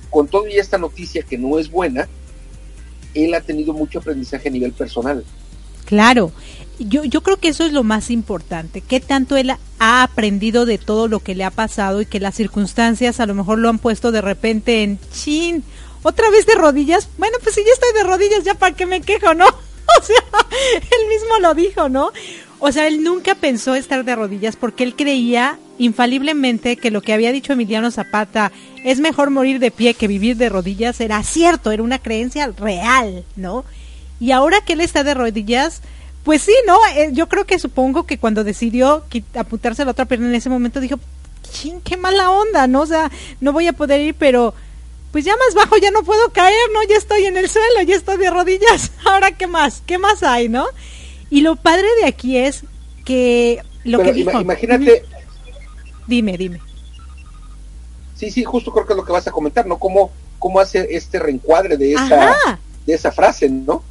[0.09, 2.07] con todo y esta noticia que no es buena,
[3.13, 5.23] él ha tenido mucho aprendizaje a nivel personal.
[5.85, 6.31] Claro,
[6.79, 10.77] yo, yo creo que eso es lo más importante, qué tanto él ha aprendido de
[10.77, 13.79] todo lo que le ha pasado y que las circunstancias a lo mejor lo han
[13.79, 15.63] puesto de repente en chin,
[16.03, 19.01] otra vez de rodillas, bueno, pues si ya estoy de rodillas, ya para qué me
[19.01, 19.45] quejo, ¿no?
[19.99, 20.15] O sea,
[20.75, 22.11] él mismo lo dijo, ¿no?
[22.59, 27.13] O sea, él nunca pensó estar de rodillas porque él creía infaliblemente que lo que
[27.13, 28.51] había dicho Emiliano Zapata
[28.83, 33.23] es mejor morir de pie que vivir de rodillas era cierto, era una creencia real,
[33.35, 33.65] ¿no?
[34.19, 35.81] Y ahora que él está de rodillas,
[36.23, 36.77] pues sí, ¿no?
[36.95, 39.03] Eh, yo creo que supongo que cuando decidió
[39.35, 40.99] apuntarse la otra pierna en ese momento dijo,
[41.51, 42.81] ching, qué mala onda, ¿no?
[42.81, 43.11] O sea,
[43.41, 44.53] no voy a poder ir, pero
[45.11, 46.81] pues ya más bajo ya no puedo caer, ¿no?
[46.89, 48.91] Ya estoy en el suelo, ya estoy de rodillas.
[49.05, 49.81] Ahora, ¿qué más?
[49.85, 50.65] ¿Qué más hay, no?
[51.29, 52.63] Y lo padre de aquí es
[53.05, 54.39] que lo que dijo...
[54.39, 55.03] Imagínate...
[56.07, 56.59] Dime, dime.
[58.15, 59.77] Sí, sí, justo creo que es lo que vas a comentar, ¿no?
[59.77, 63.83] ¿Cómo, cómo hace este reencuadre de esa, de esa frase, ¿no?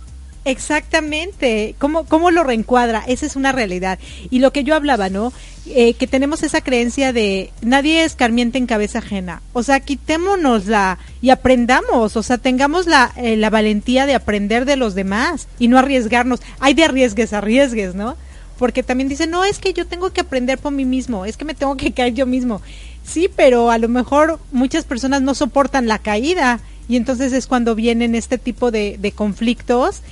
[0.44, 3.04] Exactamente, ¿Cómo, ¿cómo lo reencuadra?
[3.06, 4.00] Esa es una realidad.
[4.28, 5.32] Y lo que yo hablaba, ¿no?
[5.66, 9.40] Eh, que tenemos esa creencia de nadie escarmiente en cabeza ajena.
[9.52, 14.74] O sea, quitémonosla y aprendamos, o sea, tengamos la, eh, la valentía de aprender de
[14.74, 16.40] los demás y no arriesgarnos.
[16.58, 18.16] Hay de arriesgues, arriesgues, ¿no?
[18.62, 21.44] Porque también dicen, no, es que yo tengo que aprender por mí mismo, es que
[21.44, 22.62] me tengo que caer yo mismo.
[23.02, 27.74] Sí, pero a lo mejor muchas personas no soportan la caída y entonces es cuando
[27.74, 30.02] vienen este tipo de, de conflictos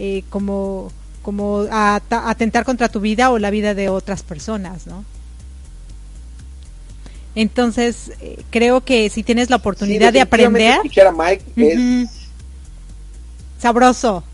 [0.00, 0.90] eh, como,
[1.22, 5.04] como a, atentar contra tu vida o la vida de otras personas, ¿no?
[7.36, 10.78] Entonces, eh, creo que si tienes la oportunidad de aprender...
[10.78, 12.10] Escuchar a Mike es...
[13.60, 14.24] Sabroso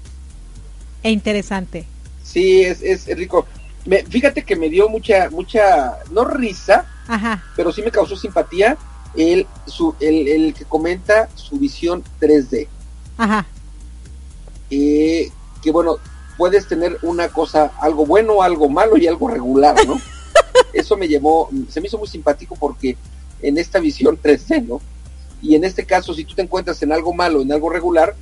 [1.03, 1.85] e interesante.
[2.31, 3.47] Sí, es, es rico.
[3.87, 7.43] Me, fíjate que me dio mucha, mucha, no risa, Ajá.
[7.57, 8.77] pero sí me causó simpatía
[9.17, 12.69] el, su, el, el que comenta su visión 3D.
[13.19, 13.47] Ajá.
[14.71, 15.97] Eh, que bueno,
[16.37, 20.01] puedes tener una cosa, algo bueno, algo malo y algo regular, ¿no?
[20.73, 22.97] Eso me llamó, se me hizo muy simpático porque
[23.43, 24.81] en esta visión 3D, ¿no?
[25.43, 28.15] Y en este caso, si tú te encuentras en algo malo, en algo regular,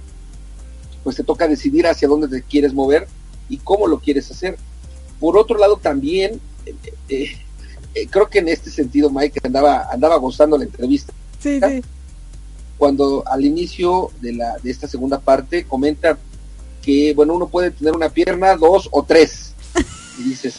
[1.05, 3.07] pues te toca decidir hacia dónde te quieres mover
[3.49, 4.59] y cómo lo quieres hacer.
[5.21, 6.75] Por otro lado, también, eh,
[7.09, 7.39] eh,
[7.95, 11.13] eh, creo que en este sentido Mike andaba, andaba gozando la entrevista.
[11.41, 11.83] Sí, sí.
[12.77, 16.17] Cuando al inicio de, la, de esta segunda parte comenta
[16.83, 19.53] que, bueno, uno puede tener una pierna, dos o tres.
[20.19, 20.55] Y dices...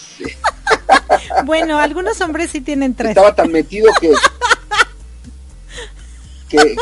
[1.46, 3.12] bueno, algunos hombres sí tienen tres.
[3.12, 4.14] Estaba tan metido que...
[6.50, 6.76] Que,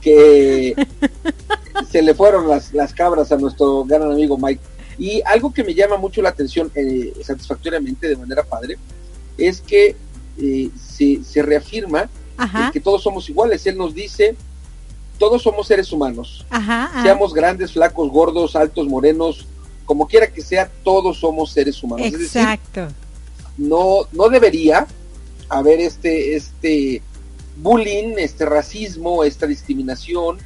[0.00, 0.74] que,
[1.90, 4.60] se le fueron las, las cabras a nuestro gran amigo Mike.
[4.98, 8.76] Y algo que me llama mucho la atención eh, satisfactoriamente de manera padre
[9.36, 9.96] es que
[10.38, 12.08] eh, se, se, reafirma
[12.72, 13.66] que todos somos iguales.
[13.66, 14.36] Él nos dice
[15.18, 16.44] todos somos seres humanos.
[17.02, 19.46] Seamos grandes, flacos, gordos, altos, morenos,
[19.84, 22.06] como quiera que sea, todos somos seres humanos.
[22.06, 22.88] Exacto.
[23.56, 24.86] no, no debería
[25.48, 27.02] haber este, este
[27.56, 30.38] bullying, este racismo, esta discriminación.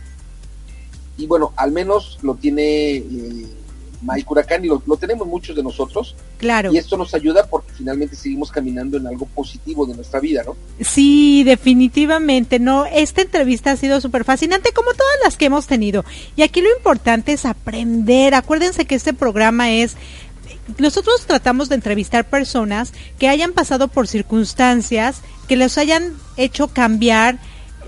[1.16, 3.46] Y bueno, al menos lo tiene eh,
[4.03, 6.14] Mike Huracán y lo, tenemos muchos de nosotros.
[6.38, 6.72] Claro.
[6.72, 10.57] Y esto nos ayuda porque finalmente seguimos caminando en algo positivo de nuestra vida, ¿no?
[10.80, 12.86] Sí, definitivamente, ¿no?
[12.86, 16.05] Esta entrevista ha sido súper fascinante como todas las que hemos tenido.
[16.36, 18.34] Y aquí lo importante es aprender.
[18.34, 19.96] Acuérdense que este programa es
[20.78, 27.38] nosotros tratamos de entrevistar personas que hayan pasado por circunstancias que los hayan hecho cambiar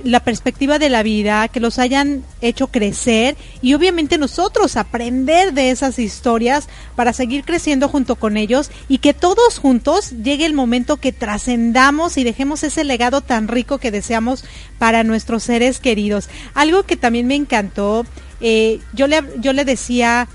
[0.05, 5.71] la perspectiva de la vida, que los hayan hecho crecer y obviamente nosotros aprender de
[5.71, 10.97] esas historias para seguir creciendo junto con ellos y que todos juntos llegue el momento
[10.97, 14.45] que trascendamos y dejemos ese legado tan rico que deseamos
[14.79, 16.29] para nuestros seres queridos.
[16.55, 18.07] Algo que también me encantó,
[18.41, 20.29] eh, yo, le, yo le decía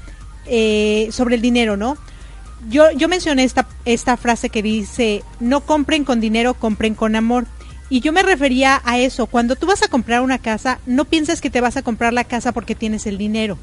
[0.45, 1.97] eh, sobre el dinero, ¿no?
[2.70, 7.45] Yo, yo mencioné esta, esta frase que dice, no compren con dinero, compren con amor.
[7.90, 11.40] Y yo me refería a eso, cuando tú vas a comprar una casa, no pienses
[11.40, 13.60] que te vas a comprar la casa porque tienes el dinero.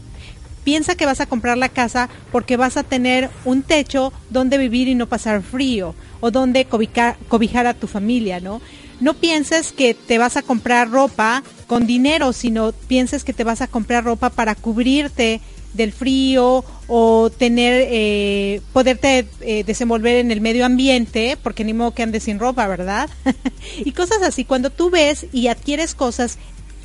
[0.62, 4.87] Piensa que vas a comprar la casa porque vas a tener un techo donde vivir
[4.87, 8.62] y no pasar frío, o donde cobijar, cobijar a tu familia, ¿no?
[9.01, 13.61] No pienses que te vas a comprar ropa con dinero, sino pienses que te vas
[13.61, 15.41] a comprar ropa para cubrirte
[15.73, 21.93] del frío o tener, eh, poderte eh, desenvolver en el medio ambiente, porque ni modo
[21.93, 23.09] que andes sin ropa, ¿verdad?
[23.79, 24.45] y cosas así.
[24.45, 26.39] Cuando tú ves y adquieres cosas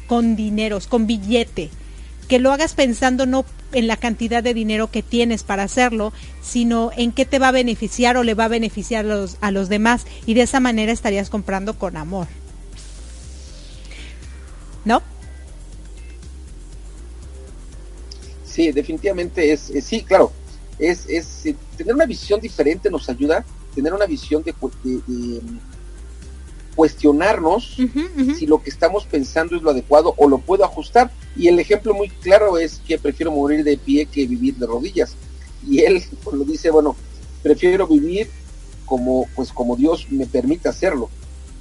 [0.08, 1.70] con dineros, con billete,
[2.28, 6.92] que lo hagas pensando no en la cantidad de dinero que tienes para hacerlo, sino
[6.96, 9.70] en qué te va a beneficiar o le va a beneficiar a los, a los
[9.70, 12.28] demás y de esa manera estarías comprando con amor.
[14.86, 15.02] ¿No?
[18.58, 20.32] Sí, definitivamente es, sí, claro,
[20.80, 23.46] es, es eh, tener una visión diferente nos ayuda,
[23.76, 25.60] tener una visión de, mm,
[26.76, 27.78] cuestionarnos
[28.36, 31.12] si lo que estamos pensando es lo adecuado o lo puedo ajustar.
[31.36, 35.16] Y el ejemplo muy claro es que prefiero morir de pie que vivir de rodillas.
[35.68, 36.96] Y él pues, lo dice, bueno,
[37.44, 38.28] prefiero vivir
[38.88, 41.12] como, pues como Dios me permite hacerlo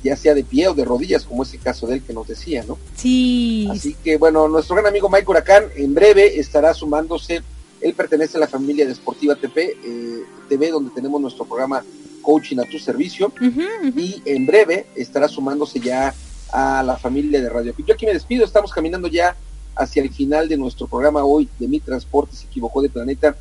[0.06, 2.26] ya sea de pie o de rodillas, como es el caso de él que nos
[2.26, 2.78] decía, ¿no?
[2.94, 3.68] Sí.
[3.70, 7.42] Así que bueno, nuestro gran amigo Mike Huracán en breve estará sumándose,
[7.80, 11.84] él pertenece a la familia de Sportiva TP, eh, TV, donde tenemos nuestro programa
[12.22, 16.14] Coaching a tu servicio, y en breve estará sumándose ya
[16.52, 19.36] a la familia de Radio Yo aquí me despido, estamos caminando ya
[19.76, 23.36] hacia el final de nuestro programa hoy de Mi Transporte se equivocó de planeta.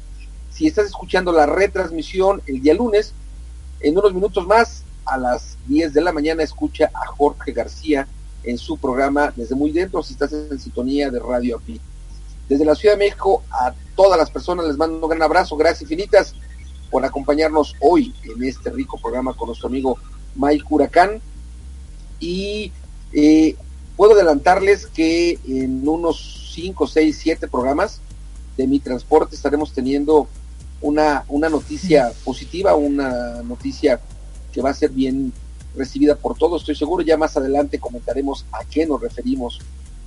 [0.52, 3.14] Si estás escuchando la retransmisión el día lunes,
[3.80, 8.08] en unos minutos más a las 10 de la mañana escucha a Jorge García
[8.44, 11.80] en su programa Desde Muy Dentro, si estás en sintonía de Radio API.
[12.48, 15.84] Desde la Ciudad de México, a todas las personas les mando un gran abrazo, gracias
[15.84, 16.36] infinitas
[16.92, 19.98] por acompañarnos hoy en este rico programa con nuestro amigo
[20.36, 21.22] Mike Huracán.
[22.20, 22.72] Y
[23.14, 23.56] eh,
[23.98, 28.00] puedo adelantarles que en unos 5, 6, 7 programas
[28.58, 30.28] de mi transporte estaremos teniendo
[30.82, 34.00] una, una noticia positiva, una noticia
[34.56, 35.34] que va a ser bien
[35.76, 37.04] recibida por todos, estoy seguro.
[37.04, 39.60] Ya más adelante comentaremos a qué nos referimos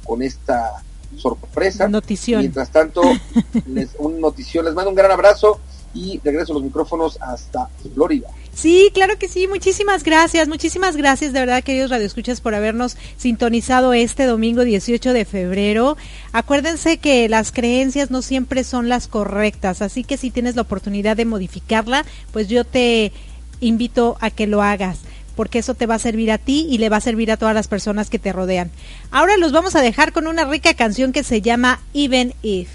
[0.04, 0.82] con esta
[1.18, 1.86] sorpresa.
[1.86, 2.40] Notición.
[2.40, 3.02] Mientras tanto,
[3.66, 4.64] les, un notición.
[4.64, 5.60] Les mando un gran abrazo
[5.92, 8.28] y regreso los micrófonos hasta Florida.
[8.54, 9.46] Sí, claro que sí.
[9.46, 15.24] Muchísimas gracias, muchísimas gracias de verdad, queridos radioescuchas, por habernos sintonizado este domingo 18 de
[15.26, 15.98] febrero.
[16.32, 21.16] Acuérdense que las creencias no siempre son las correctas, así que si tienes la oportunidad
[21.16, 23.12] de modificarla, pues yo te
[23.60, 25.00] invito a que lo hagas
[25.38, 27.54] porque eso te va a servir a ti y le va a servir a todas
[27.54, 28.72] las personas que te rodean.
[29.12, 32.68] Ahora los vamos a dejar con una rica canción que se llama Even If.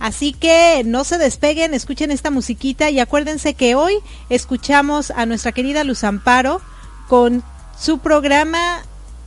[0.00, 3.94] Así que no se despeguen, escuchen esta musiquita y acuérdense que hoy
[4.30, 6.60] escuchamos a nuestra querida Luz Amparo
[7.06, 7.44] con
[7.78, 8.82] su programa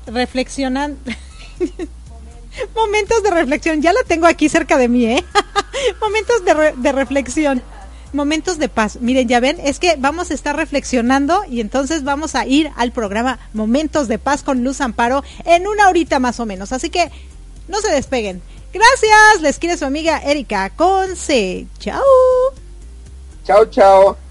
[0.05, 0.99] Reflexionando.
[2.75, 5.23] Momentos de reflexión, ya la tengo aquí cerca de mí, ¿eh?
[6.01, 7.63] Momentos de, de reflexión
[8.13, 8.97] momentos de paz.
[9.01, 12.91] Miren, ya ven, es que vamos a estar reflexionando y entonces vamos a ir al
[12.91, 16.71] programa Momentos de Paz con Luz Amparo en una horita más o menos.
[16.71, 17.11] Así que
[17.67, 18.41] no se despeguen.
[18.73, 21.67] Gracias, les quiere su amiga Erika Conce.
[21.79, 22.01] Chao.
[23.45, 24.30] Chao, chao.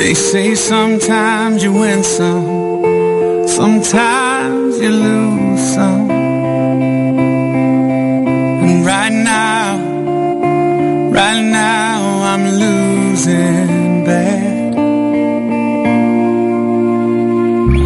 [0.00, 6.10] They say sometimes you win some, sometimes you lose some.
[8.62, 9.76] And right now,
[11.10, 14.72] right now I'm losing bad.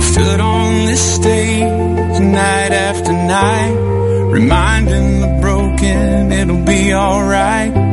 [0.00, 3.74] Stood on this stage night after night,
[4.30, 7.83] reminding the broken it'll be alright.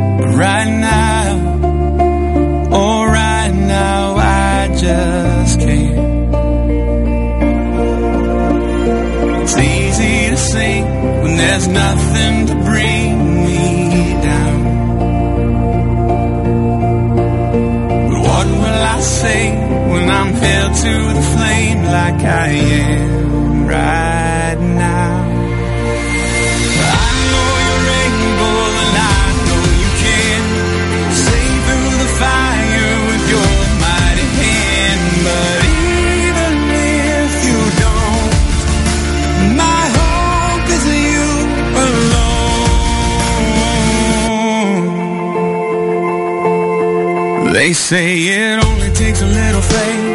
[47.61, 50.05] They say it only takes a little faith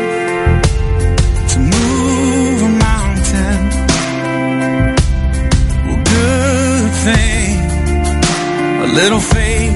[1.53, 3.59] to move a mountain.
[5.87, 7.55] Well, good thing.
[8.83, 9.76] A little faith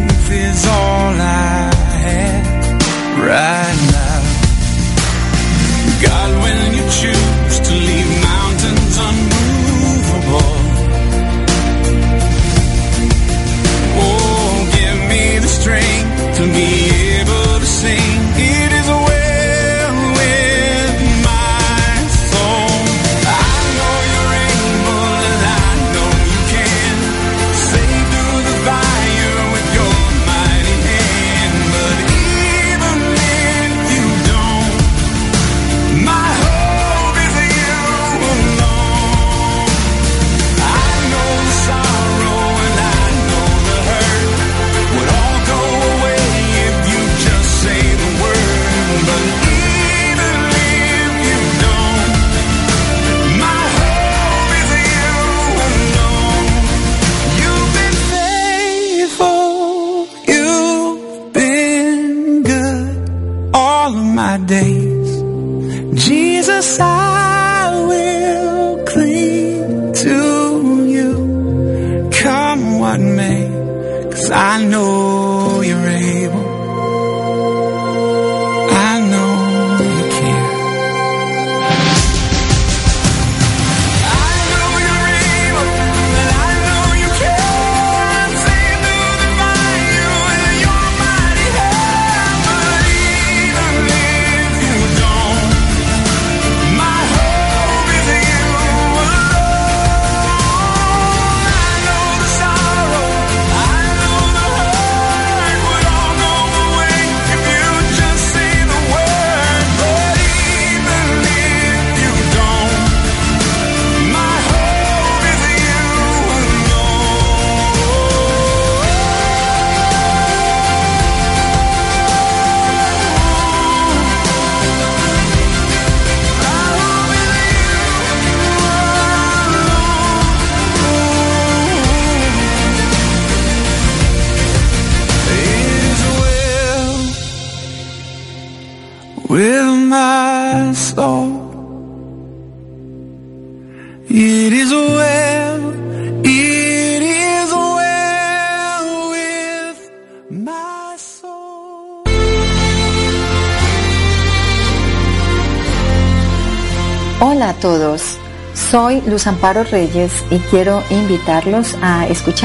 [159.06, 162.30] Luz Amparo Reyes y quiero invitarlos a escuchar